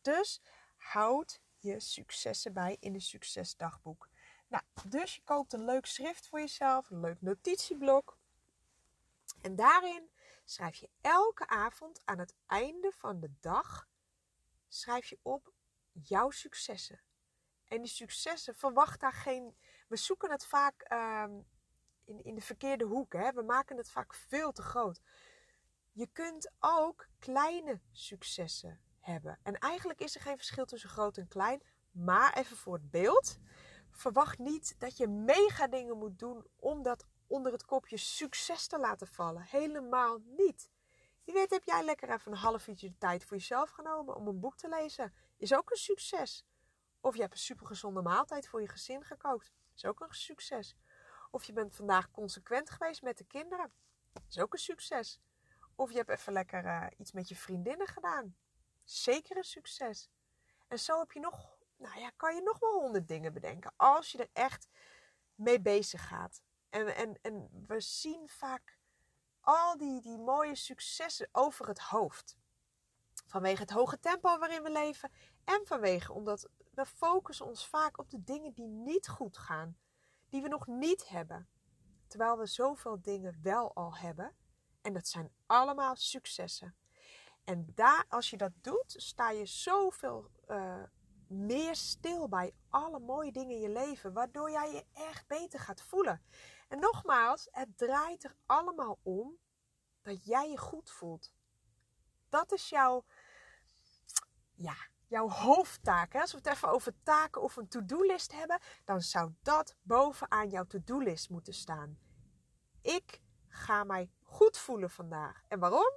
dus 0.00 0.42
houd 0.76 1.40
je 1.58 1.80
successen 1.80 2.52
bij 2.52 2.76
in 2.80 2.94
een 2.94 3.00
succesdagboek. 3.00 4.08
Nou, 4.48 4.64
dus 4.86 5.14
je 5.14 5.22
koopt 5.22 5.52
een 5.52 5.64
leuk 5.64 5.86
schrift 5.86 6.28
voor 6.28 6.38
jezelf, 6.38 6.90
een 6.90 7.00
leuk 7.00 7.20
notitieblok. 7.20 8.18
En 9.40 9.56
daarin 9.56 10.10
schrijf 10.44 10.76
je 10.76 10.90
elke 11.00 11.46
avond 11.46 12.00
aan 12.04 12.18
het 12.18 12.34
einde 12.46 12.92
van 12.96 13.20
de 13.20 13.30
dag 13.40 13.88
schrijf 14.68 15.06
je 15.06 15.18
op 15.22 15.52
jouw 15.92 16.30
successen. 16.30 17.02
En 17.64 17.82
die 17.82 17.90
successen, 17.90 18.56
verwacht 18.56 19.00
daar 19.00 19.12
geen. 19.12 19.56
We 19.88 19.96
zoeken 19.96 20.30
het 20.30 20.46
vaak 20.46 20.80
ehm, 20.82 21.40
in, 22.04 22.24
in 22.24 22.34
de 22.34 22.40
verkeerde 22.40 22.84
hoek. 22.84 23.12
Hè? 23.12 23.32
We 23.32 23.42
maken 23.42 23.76
het 23.76 23.90
vaak 23.90 24.14
veel 24.14 24.52
te 24.52 24.62
groot. 24.62 25.00
Je 25.92 26.08
kunt 26.12 26.50
ook 26.60 27.08
kleine 27.18 27.80
successen 27.90 28.80
hebben. 29.00 29.38
En 29.42 29.58
eigenlijk 29.58 30.00
is 30.00 30.14
er 30.14 30.20
geen 30.20 30.36
verschil 30.36 30.64
tussen 30.64 30.90
groot 30.90 31.16
en 31.16 31.28
klein. 31.28 31.62
Maar 31.90 32.36
even 32.36 32.56
voor 32.56 32.74
het 32.74 32.90
beeld. 32.90 33.38
Verwacht 33.90 34.38
niet 34.38 34.74
dat 34.78 34.96
je 34.96 35.08
mega 35.08 35.66
dingen 35.66 35.98
moet 35.98 36.18
doen 36.18 36.46
om 36.56 36.82
dat 36.82 37.06
onder 37.26 37.52
het 37.52 37.64
kopje 37.64 37.96
succes 37.96 38.66
te 38.66 38.78
laten 38.78 39.06
vallen. 39.06 39.42
Helemaal 39.42 40.18
niet. 40.24 40.70
Wie 41.24 41.34
weet 41.34 41.50
heb 41.50 41.64
jij 41.64 41.84
lekker 41.84 42.10
even 42.10 42.32
een 42.32 42.38
half 42.38 42.68
uurtje 42.68 42.88
de 42.88 42.98
tijd 42.98 43.24
voor 43.24 43.36
jezelf 43.36 43.70
genomen 43.70 44.16
om 44.16 44.26
een 44.26 44.40
boek 44.40 44.56
te 44.56 44.68
lezen. 44.68 45.14
Is 45.36 45.54
ook 45.54 45.70
een 45.70 45.76
succes. 45.76 46.44
Of 47.00 47.14
je 47.14 47.20
hebt 47.20 47.32
een 47.32 47.38
supergezonde 47.38 48.02
maaltijd 48.02 48.48
voor 48.48 48.60
je 48.60 48.68
gezin 48.68 49.04
gekookt. 49.04 49.52
Is 49.74 49.84
ook 49.84 50.00
een 50.00 50.14
succes. 50.14 50.76
Of 51.34 51.44
je 51.44 51.52
bent 51.52 51.76
vandaag 51.76 52.10
consequent 52.10 52.70
geweest 52.70 53.02
met 53.02 53.18
de 53.18 53.24
kinderen. 53.24 53.72
Is 54.28 54.38
ook 54.38 54.52
een 54.52 54.58
succes. 54.58 55.20
Of 55.74 55.90
je 55.90 55.96
hebt 55.96 56.08
even 56.08 56.32
lekker 56.32 56.64
uh, 56.64 56.86
iets 56.96 57.12
met 57.12 57.28
je 57.28 57.36
vriendinnen 57.36 57.86
gedaan. 57.86 58.36
Zeker 58.84 59.36
een 59.36 59.44
succes. 59.44 60.10
En 60.68 60.78
zo 60.78 60.98
heb 60.98 61.12
je 61.12 61.20
nog, 61.20 61.56
nou 61.76 62.00
ja, 62.00 62.10
kan 62.16 62.34
je 62.34 62.42
nog 62.42 62.58
wel 62.58 62.80
honderd 62.80 63.08
dingen 63.08 63.32
bedenken. 63.32 63.72
Als 63.76 64.12
je 64.12 64.18
er 64.18 64.28
echt 64.32 64.68
mee 65.34 65.60
bezig 65.60 66.08
gaat. 66.08 66.42
En, 66.68 66.96
en, 66.96 67.18
en 67.22 67.64
we 67.66 67.80
zien 67.80 68.28
vaak 68.28 68.78
al 69.40 69.76
die, 69.76 70.00
die 70.00 70.18
mooie 70.18 70.54
successen 70.54 71.28
over 71.32 71.68
het 71.68 71.78
hoofd. 71.78 72.36
Vanwege 73.26 73.62
het 73.62 73.70
hoge 73.70 74.00
tempo 74.00 74.38
waarin 74.38 74.62
we 74.62 74.70
leven. 74.70 75.10
En 75.44 75.66
vanwege 75.66 76.12
omdat 76.12 76.48
we 76.70 76.86
focussen 76.86 77.46
ons 77.46 77.68
vaak 77.68 77.98
op 77.98 78.10
de 78.10 78.24
dingen 78.24 78.52
die 78.52 78.68
niet 78.68 79.08
goed 79.08 79.38
gaan 79.38 79.78
die 80.34 80.42
we 80.42 80.48
nog 80.48 80.66
niet 80.66 81.08
hebben. 81.08 81.48
Terwijl 82.06 82.38
we 82.38 82.46
zoveel 82.46 83.02
dingen 83.02 83.38
wel 83.42 83.74
al 83.74 83.96
hebben. 83.96 84.36
En 84.82 84.92
dat 84.92 85.08
zijn 85.08 85.32
allemaal 85.46 85.96
successen. 85.96 86.76
En 87.44 87.72
daar, 87.74 88.04
als 88.08 88.30
je 88.30 88.36
dat 88.36 88.52
doet, 88.60 88.94
sta 88.96 89.30
je 89.30 89.46
zoveel 89.46 90.30
uh, 90.48 90.82
meer 91.26 91.76
stil 91.76 92.28
bij 92.28 92.54
alle 92.68 92.98
mooie 92.98 93.32
dingen 93.32 93.54
in 93.54 93.60
je 93.60 93.68
leven. 93.68 94.12
Waardoor 94.12 94.50
jij 94.50 94.72
je 94.72 94.84
echt 94.92 95.26
beter 95.26 95.60
gaat 95.60 95.82
voelen. 95.82 96.22
En 96.68 96.78
nogmaals, 96.78 97.48
het 97.50 97.78
draait 97.78 98.24
er 98.24 98.36
allemaal 98.46 98.98
om 99.02 99.38
dat 100.02 100.24
jij 100.24 100.50
je 100.50 100.58
goed 100.58 100.90
voelt. 100.90 101.32
Dat 102.28 102.52
is 102.52 102.68
jouw, 102.68 103.04
ja, 104.54 104.76
jouw 105.06 105.28
hoofdtaak. 105.28 106.14
Als 106.14 106.30
we 106.32 106.36
het 106.36 106.46
even 106.46 106.68
over 106.68 106.92
taken 107.02 107.42
of 107.42 107.56
een 107.56 107.68
to-do-list 107.68 108.32
hebben, 108.32 108.60
dan 108.84 109.00
zou 109.00 109.32
dat 109.42 109.76
bovenaan 109.82 110.48
jouw 110.48 110.64
to-do-list 110.64 111.30
moeten 111.30 111.54
staan. 111.54 111.98
Ik 112.82 113.20
ga 113.48 113.84
mij 113.84 114.10
goed 114.22 114.58
voelen 114.58 114.90
vandaag. 114.90 115.42
En 115.48 115.58
waarom? 115.58 115.92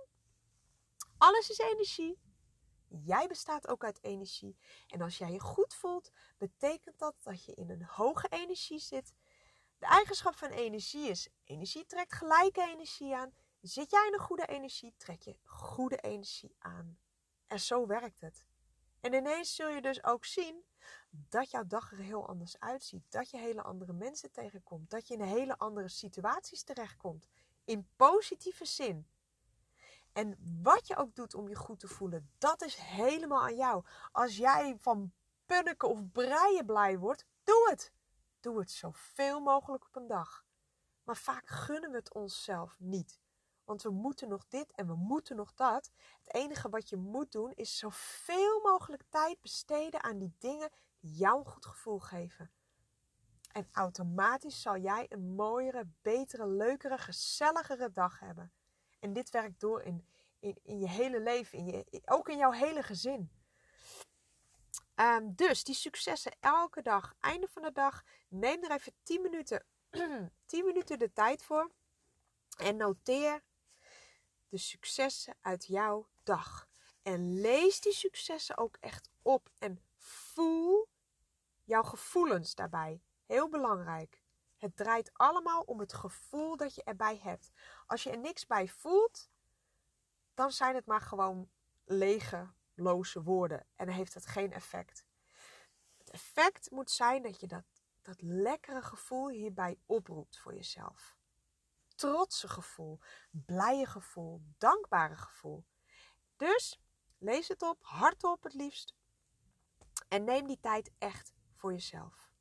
Alles 1.17 1.49
is 1.49 1.57
energie. 1.57 2.19
Jij 2.87 3.27
bestaat 3.27 3.67
ook 3.67 3.83
uit 3.83 4.03
energie. 4.03 4.57
En 4.87 5.01
als 5.01 5.17
jij 5.17 5.31
je 5.31 5.39
goed 5.39 5.73
voelt, 5.73 6.11
betekent 6.37 6.99
dat 6.99 7.15
dat 7.23 7.45
je 7.45 7.53
in 7.53 7.69
een 7.69 7.83
hoge 7.83 8.27
energie 8.27 8.79
zit. 8.79 9.13
De 9.77 9.85
eigenschap 9.85 10.35
van 10.35 10.49
energie 10.49 11.09
is: 11.09 11.29
energie 11.43 11.85
trekt 11.85 12.13
gelijke 12.13 12.61
energie 12.61 13.15
aan. 13.15 13.33
Zit 13.61 13.89
jij 13.89 14.07
in 14.07 14.13
een 14.13 14.19
goede 14.19 14.45
energie, 14.45 14.93
trek 14.97 15.21
je 15.21 15.37
goede 15.43 15.97
energie 15.97 16.55
aan. 16.59 16.99
En 17.47 17.59
zo 17.59 17.87
werkt 17.87 18.19
het. 18.19 18.46
En 19.07 19.13
ineens 19.13 19.55
zul 19.55 19.69
je 19.69 19.81
dus 19.81 20.03
ook 20.03 20.25
zien 20.25 20.63
dat 21.09 21.51
jouw 21.51 21.65
dag 21.67 21.91
er 21.91 21.97
heel 21.97 22.27
anders 22.27 22.59
uitziet. 22.59 23.03
Dat 23.09 23.29
je 23.29 23.37
hele 23.37 23.61
andere 23.61 23.93
mensen 23.93 24.31
tegenkomt. 24.31 24.89
Dat 24.89 25.07
je 25.07 25.13
in 25.13 25.21
hele 25.21 25.57
andere 25.57 25.89
situaties 25.89 26.63
terechtkomt. 26.63 27.27
In 27.65 27.89
positieve 27.95 28.65
zin. 28.65 29.07
En 30.13 30.37
wat 30.61 30.87
je 30.87 30.95
ook 30.95 31.15
doet 31.15 31.33
om 31.33 31.49
je 31.49 31.55
goed 31.55 31.79
te 31.79 31.87
voelen, 31.87 32.31
dat 32.37 32.61
is 32.61 32.75
helemaal 32.75 33.41
aan 33.41 33.55
jou. 33.55 33.85
Als 34.11 34.37
jij 34.37 34.77
van 34.79 35.13
punniken 35.45 35.89
of 35.89 36.11
breien 36.11 36.65
blij 36.65 36.97
wordt, 36.97 37.25
doe 37.43 37.69
het. 37.69 37.93
Doe 38.39 38.59
het 38.59 38.71
zoveel 38.71 39.39
mogelijk 39.39 39.85
op 39.85 39.95
een 39.95 40.07
dag. 40.07 40.45
Maar 41.03 41.17
vaak 41.17 41.47
gunnen 41.47 41.91
we 41.91 41.97
het 41.97 42.13
onszelf 42.13 42.75
niet. 42.79 43.19
Want 43.67 43.81
we 43.81 43.89
moeten 43.89 44.29
nog 44.29 44.47
dit 44.47 44.71
en 44.71 44.87
we 44.87 44.95
moeten 44.95 45.35
nog 45.35 45.53
dat. 45.53 45.91
Het 46.23 46.33
enige 46.33 46.69
wat 46.69 46.89
je 46.89 46.97
moet 46.97 47.31
doen 47.31 47.51
is 47.55 47.77
zoveel 47.77 48.61
mogelijk 48.61 49.03
tijd 49.09 49.41
besteden 49.41 50.03
aan 50.03 50.17
die 50.17 50.35
dingen 50.37 50.69
die 50.99 51.13
jou 51.13 51.39
een 51.39 51.45
goed 51.45 51.65
gevoel 51.65 51.99
geven. 51.99 52.51
En 53.51 53.67
automatisch 53.71 54.61
zal 54.61 54.77
jij 54.77 55.05
een 55.09 55.35
mooiere, 55.35 55.87
betere, 56.01 56.47
leukere, 56.47 56.97
gezelligere 56.97 57.91
dag 57.91 58.19
hebben. 58.19 58.51
En 58.99 59.13
dit 59.13 59.29
werkt 59.29 59.59
door 59.59 59.81
in, 59.81 60.07
in, 60.39 60.59
in 60.63 60.79
je 60.79 60.89
hele 60.89 61.19
leven, 61.19 61.57
in 61.57 61.65
je, 61.65 62.01
ook 62.05 62.29
in 62.29 62.37
jouw 62.37 62.51
hele 62.51 62.83
gezin. 62.83 63.31
Um, 64.95 65.35
dus 65.35 65.63
die 65.63 65.75
successen 65.75 66.35
elke 66.39 66.81
dag, 66.81 67.15
einde 67.19 67.47
van 67.47 67.61
de 67.61 67.71
dag, 67.71 68.03
neem 68.27 68.63
er 68.63 68.71
even 68.71 68.93
10 69.03 69.21
minuten, 69.21 69.65
10 70.45 70.65
minuten 70.65 70.99
de 70.99 71.13
tijd 71.13 71.43
voor. 71.43 71.71
En 72.57 72.77
noteer 72.77 73.41
de 74.49 74.57
successen 74.57 75.35
uit 75.41 75.65
jouw 75.65 76.07
dag. 76.23 76.67
En 77.01 77.41
lees 77.41 77.79
die 77.81 77.93
successen 77.93 78.57
ook 78.57 78.77
echt 78.79 79.09
op 79.21 79.49
en 79.57 79.81
voel 79.95 80.87
jouw 81.63 81.83
gevoelens 81.83 82.55
daarbij. 82.55 83.01
Heel 83.25 83.49
belangrijk. 83.49 84.21
Het 84.57 84.75
draait 84.75 85.11
allemaal 85.13 85.61
om 85.61 85.79
het 85.79 85.93
gevoel 85.93 86.57
dat 86.57 86.75
je 86.75 86.83
erbij 86.83 87.19
hebt. 87.23 87.51
Als 87.85 88.03
je 88.03 88.09
er 88.09 88.17
niks 88.17 88.45
bij 88.45 88.67
voelt, 88.67 89.29
dan 90.33 90.51
zijn 90.51 90.75
het 90.75 90.85
maar 90.85 91.01
gewoon 91.01 91.49
lege, 91.85 92.47
loze 92.75 93.23
woorden. 93.23 93.65
En 93.75 93.85
dan 93.85 93.95
heeft 93.95 94.13
het 94.13 94.25
geen 94.25 94.53
effect. 94.53 95.05
Het 95.97 96.09
effect 96.09 96.71
moet 96.71 96.91
zijn 96.91 97.21
dat 97.21 97.39
je 97.39 97.47
dat, 97.47 97.65
dat 98.01 98.21
lekkere 98.21 98.81
gevoel 98.81 99.29
hierbij 99.29 99.79
oproept 99.85 100.37
voor 100.37 100.53
jezelf 100.53 101.16
trotse 101.97 102.47
gevoel, 102.47 102.99
blije 103.31 103.85
gevoel, 103.85 104.41
dankbare 104.57 105.15
gevoel. 105.15 105.65
Dus 106.35 106.81
lees 107.17 107.47
het 107.47 107.61
op, 107.61 107.77
hardop 107.81 108.43
het 108.43 108.53
liefst. 108.53 108.95
En 110.07 110.23
neem 110.23 110.47
die 110.47 110.59
tijd 110.59 110.91
echt 110.97 111.33
voor 111.55 111.71
jezelf. 111.71 112.31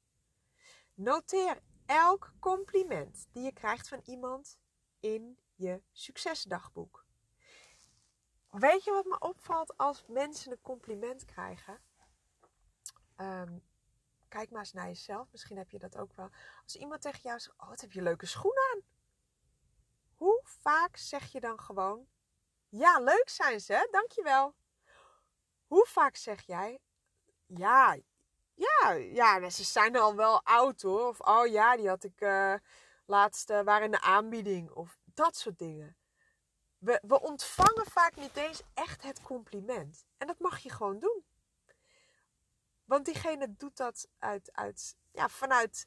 Noteer 0.94 1.62
elk 1.86 2.32
compliment 2.40 3.26
die 3.32 3.42
je 3.42 3.52
krijgt 3.52 3.88
van 3.88 4.00
iemand 4.04 4.58
in 5.00 5.38
je 5.54 5.82
succesdagboek. 5.92 7.06
Weet 8.50 8.84
je 8.84 8.90
wat 8.90 9.04
me 9.04 9.18
opvalt 9.18 9.76
als 9.76 10.04
mensen 10.06 10.52
een 10.52 10.60
compliment 10.60 11.24
krijgen? 11.24 11.80
Ehm, 13.16 13.58
kijk 14.28 14.50
maar 14.50 14.60
eens 14.60 14.72
naar 14.72 14.86
jezelf. 14.86 15.28
Misschien 15.32 15.56
heb 15.56 15.70
je 15.70 15.78
dat 15.78 15.96
ook 15.96 16.12
wel. 16.12 16.30
Als 16.62 16.76
iemand 16.76 17.02
tegen 17.02 17.20
jou 17.22 17.38
zegt: 17.38 17.58
Oh, 17.58 17.68
wat 17.68 17.80
heb 17.80 17.92
je 17.92 18.02
leuke 18.02 18.26
schoenen 18.26 18.62
aan? 18.74 18.80
Vaak 20.48 20.96
zeg 20.96 21.32
je 21.32 21.40
dan 21.40 21.60
gewoon: 21.60 22.08
Ja, 22.68 22.98
leuk 22.98 23.28
zijn 23.28 23.60
ze, 23.60 23.88
dankjewel. 23.90 24.54
Hoe 25.66 25.86
vaak 25.86 26.16
zeg 26.16 26.42
jij: 26.42 26.80
Ja, 27.46 27.96
ja, 28.54 28.90
ja, 28.92 29.50
ze 29.50 29.64
zijn 29.64 29.96
al 29.96 30.14
wel 30.14 30.44
oud 30.44 30.82
hoor. 30.82 31.08
Of 31.08 31.20
oh 31.20 31.46
ja, 31.46 31.76
die 31.76 31.88
had 31.88 32.04
ik 32.04 32.20
uh, 32.20 32.54
laatst, 33.06 33.50
uh, 33.50 33.60
waren 33.60 33.84
in 33.84 33.90
de 33.90 34.00
aanbieding. 34.00 34.70
Of 34.70 34.98
dat 35.04 35.36
soort 35.36 35.58
dingen. 35.58 35.96
We, 36.78 37.00
we 37.02 37.20
ontvangen 37.20 37.86
vaak 37.86 38.16
niet 38.16 38.36
eens 38.36 38.62
echt 38.74 39.02
het 39.02 39.22
compliment. 39.22 40.04
En 40.16 40.26
dat 40.26 40.38
mag 40.38 40.58
je 40.58 40.70
gewoon 40.70 40.98
doen. 40.98 41.24
Want 42.84 43.04
diegene 43.04 43.56
doet 43.56 43.76
dat 43.76 44.08
uit, 44.18 44.52
uit, 44.52 44.96
ja, 45.12 45.28
vanuit 45.28 45.86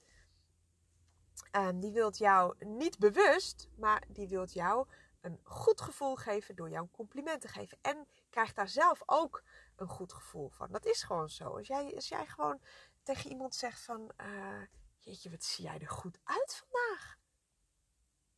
Um, 1.51 1.79
die 1.79 1.91
wilt 1.91 2.17
jou 2.17 2.65
niet 2.65 2.97
bewust, 2.99 3.69
maar 3.75 4.03
die 4.07 4.27
wilt 4.27 4.53
jou 4.53 4.87
een 5.21 5.39
goed 5.43 5.81
gevoel 5.81 6.15
geven 6.15 6.55
door 6.55 6.69
jou 6.69 6.83
een 6.83 6.91
compliment 6.91 7.41
te 7.41 7.47
geven. 7.47 7.77
En 7.81 8.07
krijgt 8.29 8.55
daar 8.55 8.67
zelf 8.67 9.01
ook 9.05 9.43
een 9.75 9.87
goed 9.87 10.13
gevoel 10.13 10.49
van. 10.49 10.71
Dat 10.71 10.85
is 10.85 11.03
gewoon 11.03 11.29
zo. 11.29 11.57
Als 11.57 11.67
jij, 11.67 11.95
als 11.95 12.07
jij 12.07 12.25
gewoon 12.25 12.61
tegen 13.03 13.29
iemand 13.29 13.55
zegt 13.55 13.81
van... 13.81 14.11
Uh, 14.21 14.61
jeetje, 14.99 15.29
wat 15.29 15.43
zie 15.43 15.65
jij 15.65 15.79
er 15.79 15.89
goed 15.89 16.19
uit 16.23 16.63
vandaag. 16.65 17.17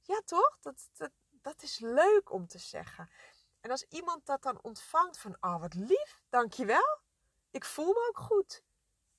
Ja, 0.02 0.22
toch? 0.26 0.58
Dat, 0.62 0.90
dat, 0.98 1.12
dat 1.30 1.64
is 1.64 1.80
leuk 1.80 2.32
om 2.32 2.48
te 2.48 2.60
zeggen. 2.60 3.10
En 3.62 3.72
als 3.72 3.86
iemand 3.90 4.26
dat 4.26 4.42
dan 4.42 4.60
ontvangt 4.62 5.18
van... 5.18 5.38
Oh, 5.40 5.60
wat 5.60 5.74
lief, 5.74 6.22
dankjewel. 6.30 7.00
Ik 7.52 7.66
voel 7.66 7.94
me 7.94 8.08
ook 8.10 8.20
goed 8.20 8.64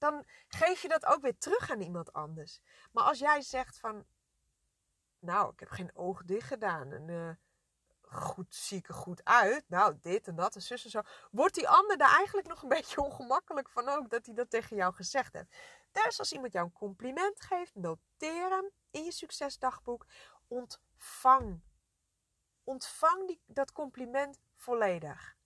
dan 0.02 0.24
geef 0.48 0.82
je 0.82 0.88
dat 0.88 1.06
ook 1.06 1.22
weer 1.22 1.38
terug 1.38 1.70
aan 1.70 1.80
iemand 1.80 2.12
anders. 2.12 2.60
Maar 2.92 3.04
als 3.04 3.18
jij 3.18 3.42
zegt 3.42 3.78
van, 3.78 4.06
nou, 5.18 5.52
ik 5.52 5.60
heb 5.60 5.68
geen 5.68 5.96
oog 5.96 6.22
dicht 6.24 6.46
gedaan 6.46 6.92
en 6.92 7.08
uh, 7.08 7.30
goed, 8.00 8.54
zie 8.54 8.78
ik 8.78 8.88
er 8.88 8.94
goed 8.94 9.24
uit, 9.24 9.64
nou, 9.68 9.98
dit 10.00 10.28
en 10.28 10.36
dat 10.36 10.54
en 10.54 10.62
zus 10.62 10.84
en 10.84 10.90
zo, 10.90 11.00
wordt 11.30 11.54
die 11.54 11.68
ander 11.68 11.96
daar 11.96 12.16
eigenlijk 12.16 12.48
nog 12.48 12.62
een 12.62 12.68
beetje 12.68 13.00
ongemakkelijk 13.00 13.68
van 13.68 13.88
ook 13.88 14.10
dat 14.10 14.26
hij 14.26 14.34
dat 14.34 14.50
tegen 14.50 14.76
jou 14.76 14.94
gezegd 14.94 15.32
heeft. 15.32 15.56
Dus 15.92 16.18
als 16.18 16.32
iemand 16.32 16.52
jou 16.52 16.66
een 16.66 16.72
compliment 16.72 17.40
geeft, 17.40 17.74
noteer 17.74 18.50
hem 18.50 18.70
in 18.90 19.04
je 19.04 19.12
succesdagboek, 19.12 20.06
ontvang. 20.48 21.62
Ontvang 22.64 23.26
die, 23.26 23.42
dat 23.46 23.72
compliment 23.72 24.40
volledig. 24.56 25.36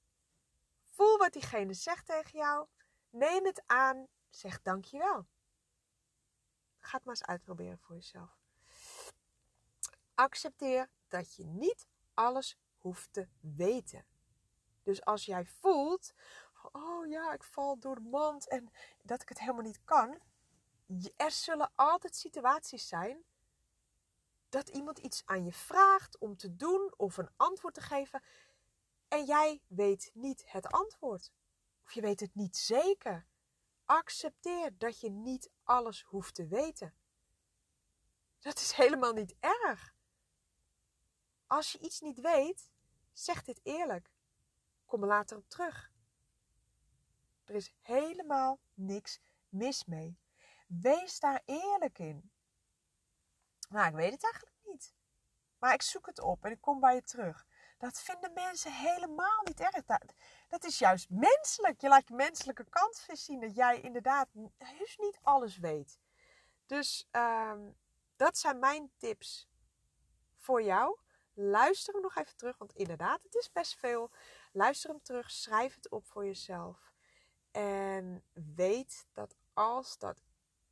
Voel 0.84 1.18
wat 1.18 1.32
diegene 1.32 1.74
zegt 1.74 2.06
tegen 2.06 2.38
jou. 2.38 2.66
Neem 3.10 3.44
het 3.44 3.62
aan 3.66 4.08
Zeg 4.36 4.62
dankjewel. 4.62 5.26
Ga 6.78 6.96
het 6.96 7.04
maar 7.04 7.14
eens 7.14 7.24
uitproberen 7.24 7.78
voor 7.78 7.94
jezelf. 7.94 8.38
Accepteer 10.14 10.90
dat 11.08 11.34
je 11.34 11.44
niet 11.44 11.86
alles 12.14 12.58
hoeft 12.76 13.12
te 13.12 13.28
weten. 13.40 14.06
Dus 14.82 15.04
als 15.04 15.24
jij 15.24 15.44
voelt, 15.46 16.12
oh 16.72 17.06
ja, 17.06 17.32
ik 17.32 17.42
val 17.42 17.78
door 17.78 17.94
de 17.94 18.08
mand 18.08 18.48
en 18.48 18.70
dat 19.02 19.22
ik 19.22 19.28
het 19.28 19.38
helemaal 19.38 19.62
niet 19.62 19.84
kan. 19.84 20.20
Er 21.16 21.30
zullen 21.30 21.72
altijd 21.74 22.16
situaties 22.16 22.88
zijn 22.88 23.24
dat 24.48 24.68
iemand 24.68 24.98
iets 24.98 25.22
aan 25.26 25.44
je 25.44 25.52
vraagt 25.52 26.18
om 26.18 26.36
te 26.36 26.56
doen 26.56 26.94
of 26.96 27.16
een 27.16 27.30
antwoord 27.36 27.74
te 27.74 27.80
geven. 27.80 28.22
En 29.08 29.24
jij 29.24 29.62
weet 29.66 30.10
niet 30.14 30.44
het 30.46 30.66
antwoord. 30.66 31.32
Of 31.84 31.92
je 31.92 32.00
weet 32.00 32.20
het 32.20 32.34
niet 32.34 32.56
zeker. 32.56 33.26
Accepteer 33.86 34.78
dat 34.78 35.00
je 35.00 35.10
niet 35.10 35.50
alles 35.62 36.02
hoeft 36.02 36.34
te 36.34 36.46
weten. 36.46 36.94
Dat 38.38 38.58
is 38.58 38.72
helemaal 38.72 39.12
niet 39.12 39.34
erg. 39.40 39.94
Als 41.46 41.72
je 41.72 41.78
iets 41.78 42.00
niet 42.00 42.20
weet, 42.20 42.70
zeg 43.12 43.42
dit 43.42 43.60
eerlijk. 43.62 44.10
Kom 44.84 45.02
er 45.02 45.08
later 45.08 45.36
op 45.36 45.48
terug. 45.48 45.90
Er 47.44 47.54
is 47.54 47.72
helemaal 47.80 48.60
niks 48.74 49.20
mis 49.48 49.84
mee. 49.84 50.18
Wees 50.66 51.20
daar 51.20 51.42
eerlijk 51.44 51.98
in. 51.98 52.30
Nou, 53.68 53.88
ik 53.88 53.94
weet 53.94 54.12
het 54.12 54.24
eigenlijk 54.24 54.56
niet. 54.64 54.94
Maar 55.58 55.74
ik 55.74 55.82
zoek 55.82 56.06
het 56.06 56.20
op 56.20 56.44
en 56.44 56.50
ik 56.50 56.60
kom 56.60 56.80
bij 56.80 56.94
je 56.94 57.02
terug. 57.02 57.46
Dat 57.78 57.98
vinden 57.98 58.32
mensen 58.32 58.72
helemaal 58.72 59.42
niet 59.44 59.60
erg. 59.60 59.84
Dat, 60.48 60.64
is 60.64 60.78
juist 60.78 61.10
menselijk. 61.10 61.80
Je 61.80 61.88
laat 61.88 62.08
je 62.08 62.14
menselijke 62.14 62.64
kant 62.68 63.06
zien 63.12 63.40
dat 63.40 63.54
jij 63.54 63.80
inderdaad 63.80 64.28
heus 64.56 64.96
niet 64.96 65.18
alles 65.22 65.58
weet. 65.58 65.98
Dus 66.66 67.08
um, 67.12 67.76
dat 68.16 68.38
zijn 68.38 68.58
mijn 68.58 68.90
tips 68.96 69.48
voor 70.36 70.62
jou. 70.62 70.98
Luister 71.34 71.92
hem 71.94 72.02
nog 72.02 72.16
even 72.16 72.36
terug, 72.36 72.58
want 72.58 72.72
inderdaad, 72.72 73.22
het 73.22 73.34
is 73.34 73.52
best 73.52 73.76
veel. 73.76 74.10
Luister 74.52 74.90
hem 74.90 75.02
terug, 75.02 75.30
schrijf 75.30 75.74
het 75.74 75.88
op 75.90 76.06
voor 76.06 76.24
jezelf. 76.24 76.92
En 77.50 78.24
weet 78.54 79.06
dat 79.12 79.36
als 79.52 79.98
dat 79.98 80.22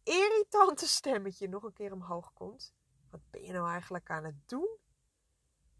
irritante 0.03 0.89
stemmetje 0.89 1.49
nog 1.49 1.63
een 1.63 1.73
keer 1.73 1.93
omhoog 1.93 2.33
komt, 2.33 2.75
wat 3.11 3.21
ben 3.31 3.43
je 3.43 3.53
nou 3.53 3.69
eigenlijk 3.69 4.11
aan 4.11 4.25
het 4.25 4.49
doen? 4.49 4.79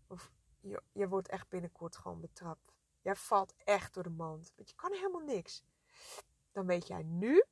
Of 0.07 0.31
je, 0.65 0.83
je 0.93 1.09
wordt 1.09 1.29
echt 1.29 1.49
binnenkort 1.49 1.97
gewoon 1.97 2.21
betrapt. 2.21 2.73
Jij 3.01 3.17
valt 3.17 3.55
echt 3.65 3.95
door 3.95 4.03
de 4.03 4.11
mand. 4.11 4.53
Want 4.57 4.69
je 4.69 4.75
kan 4.77 4.93
helemaal 4.93 5.21
niks. 5.21 5.65
Dan 6.53 6.67
weet 6.67 6.87
jij 6.87 7.03
nu 7.03 7.45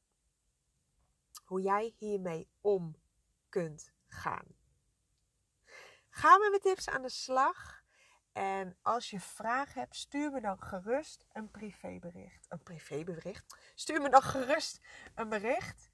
hoe 1.44 1.61
jij 1.61 1.94
hiermee 1.98 2.48
om 2.61 2.96
kunt 3.48 3.92
gaan. 4.07 4.46
Ga 6.09 6.38
met 6.38 6.48
mijn 6.48 6.61
tips 6.61 6.88
aan 6.88 7.03
de 7.03 7.09
slag. 7.09 7.81
En 8.33 8.79
als 8.83 9.11
je 9.11 9.20
vragen 9.20 9.81
hebt, 9.81 9.96
stuur 9.96 10.31
me 10.31 10.40
dan 10.40 10.59
gerust 10.59 11.25
een 11.33 11.51
privébericht. 11.51 12.46
Een 12.48 12.62
privébericht? 12.62 13.72
Stuur 13.75 14.01
me 14.01 14.09
dan 14.09 14.22
gerust 14.22 14.81
een 15.14 15.29
bericht. 15.29 15.90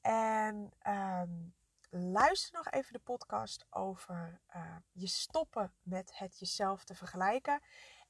En 0.00 0.72
ehm, 0.78 1.48
luister 1.90 2.52
nog 2.52 2.70
even 2.70 2.92
de 2.92 2.98
podcast 2.98 3.66
over 3.70 4.40
uh, 4.56 4.76
je 4.92 5.06
stoppen 5.06 5.72
met 5.82 6.18
het 6.18 6.38
jezelf 6.38 6.84
te 6.84 6.94
vergelijken. 6.94 7.60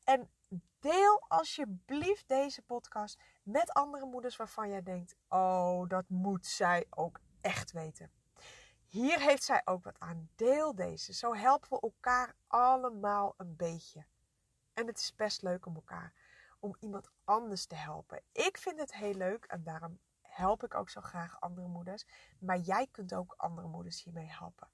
En 0.04 0.30
deel 0.80 1.24
alsjeblieft 1.28 2.28
deze 2.28 2.62
podcast 2.62 3.18
met 3.42 3.72
andere 3.72 4.06
moeders 4.06 4.36
waarvan 4.36 4.68
jij 4.68 4.82
denkt: 4.82 5.16
oh, 5.28 5.88
dat 5.88 6.08
moet 6.08 6.46
zij 6.46 6.86
ook 6.90 7.20
echt 7.40 7.72
weten. 7.72 8.10
Hier 8.86 9.20
heeft 9.20 9.42
zij 9.44 9.62
ook 9.64 9.84
wat 9.84 9.98
aan. 9.98 10.30
Deel 10.36 10.74
deze. 10.74 11.12
Zo 11.12 11.34
helpen 11.34 11.68
we 11.70 11.80
elkaar 11.80 12.36
allemaal 12.46 13.34
een 13.36 13.56
beetje. 13.56 14.06
En 14.72 14.86
het 14.86 14.98
is 14.98 15.14
best 15.14 15.42
leuk 15.42 15.66
om 15.66 15.74
elkaar, 15.74 16.12
om 16.58 16.76
iemand 16.80 17.10
anders 17.24 17.66
te 17.66 17.74
helpen. 17.74 18.22
Ik 18.32 18.58
vind 18.58 18.78
het 18.78 18.94
heel 18.94 19.14
leuk 19.14 19.44
en 19.44 19.62
daarom 19.62 19.98
help 20.38 20.64
ik 20.64 20.74
ook 20.74 20.90
zo 20.90 21.00
graag 21.00 21.40
andere 21.40 21.66
moeders. 21.66 22.06
Maar 22.38 22.58
jij 22.58 22.88
kunt 22.90 23.14
ook 23.14 23.34
andere 23.36 23.68
moeders 23.68 24.02
hiermee 24.02 24.30
helpen. 24.30 24.68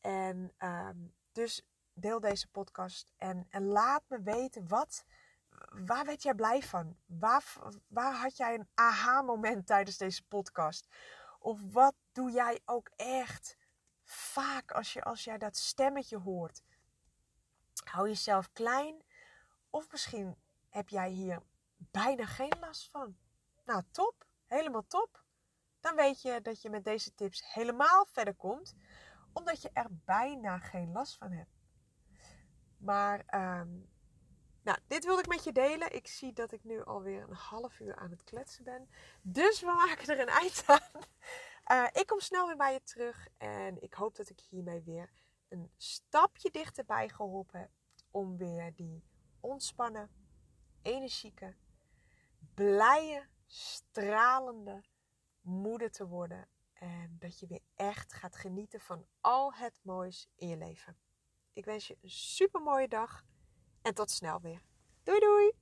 En 0.00 0.52
um, 0.58 1.14
dus 1.32 1.66
deel 1.94 2.20
deze 2.20 2.48
podcast 2.50 3.12
en, 3.16 3.46
en 3.50 3.64
laat 3.66 4.02
me 4.08 4.22
weten 4.22 4.68
wat, 4.68 5.04
waar 5.68 6.04
werd 6.04 6.22
jij 6.22 6.34
blij 6.34 6.62
van? 6.62 6.96
Waar, 7.06 7.44
waar 7.88 8.14
had 8.14 8.36
jij 8.36 8.54
een 8.54 8.68
aha-moment 8.74 9.66
tijdens 9.66 9.96
deze 9.96 10.26
podcast? 10.26 10.88
Of 11.38 11.60
wat 11.72 11.94
doe 12.12 12.30
jij 12.30 12.60
ook 12.64 12.90
echt 12.96 13.56
vaak 14.04 14.72
als, 14.72 14.92
je, 14.92 15.02
als 15.02 15.24
jij 15.24 15.38
dat 15.38 15.56
stemmetje 15.56 16.18
hoort? 16.18 16.62
Hou 17.84 18.08
jezelf 18.08 18.52
klein. 18.52 19.02
Of 19.70 19.90
misschien 19.90 20.36
heb 20.68 20.88
jij 20.88 21.10
hier 21.10 21.42
bijna 21.76 22.26
geen 22.26 22.56
last 22.60 22.90
van. 22.90 23.16
Nou, 23.64 23.82
top. 23.90 24.26
Helemaal 24.52 24.86
top. 24.86 25.24
Dan 25.80 25.96
weet 25.96 26.22
je 26.22 26.40
dat 26.42 26.62
je 26.62 26.70
met 26.70 26.84
deze 26.84 27.14
tips 27.14 27.52
helemaal 27.54 28.06
verder 28.06 28.34
komt. 28.34 28.74
Omdat 29.32 29.62
je 29.62 29.70
er 29.72 29.86
bijna 30.04 30.58
geen 30.58 30.92
last 30.92 31.16
van 31.16 31.32
hebt. 31.32 31.60
Maar 32.76 33.18
um, 33.60 33.90
nou, 34.62 34.78
dit 34.86 35.04
wilde 35.04 35.20
ik 35.20 35.28
met 35.28 35.44
je 35.44 35.52
delen. 35.52 35.94
Ik 35.94 36.06
zie 36.06 36.32
dat 36.32 36.52
ik 36.52 36.64
nu 36.64 36.84
alweer 36.84 37.22
een 37.22 37.34
half 37.34 37.80
uur 37.80 37.96
aan 37.96 38.10
het 38.10 38.24
kletsen 38.24 38.64
ben. 38.64 38.88
Dus 39.22 39.60
we 39.60 39.66
maken 39.66 40.08
er 40.08 40.20
een 40.20 40.34
eind 40.42 40.64
aan. 40.66 41.02
Uh, 41.72 41.88
ik 41.92 42.06
kom 42.06 42.20
snel 42.20 42.46
weer 42.46 42.56
bij 42.56 42.72
je 42.72 42.82
terug. 42.82 43.28
En 43.36 43.82
ik 43.82 43.94
hoop 43.94 44.16
dat 44.16 44.28
ik 44.28 44.40
hiermee 44.40 44.82
weer 44.82 45.12
een 45.48 45.72
stapje 45.76 46.50
dichterbij 46.50 47.08
geholpen 47.08 47.60
heb. 47.60 47.70
Om 48.10 48.36
weer 48.36 48.74
die 48.74 49.04
ontspannen, 49.40 50.10
energieke, 50.82 51.54
blije, 52.54 53.30
stralende 53.52 54.84
moeder 55.40 55.90
te 55.90 56.06
worden. 56.06 56.48
En 56.72 57.16
dat 57.18 57.38
je 57.38 57.46
weer 57.46 57.62
echt 57.74 58.12
gaat 58.12 58.36
genieten 58.36 58.80
van 58.80 59.06
al 59.20 59.54
het 59.54 59.80
moois 59.82 60.28
in 60.36 60.48
je 60.48 60.56
leven. 60.56 60.96
Ik 61.52 61.64
wens 61.64 61.86
je 61.86 61.98
een 62.00 62.10
super 62.10 62.60
mooie 62.60 62.88
dag 62.88 63.24
en 63.82 63.94
tot 63.94 64.10
snel 64.10 64.40
weer. 64.40 64.62
Doei 65.02 65.18
doei! 65.20 65.61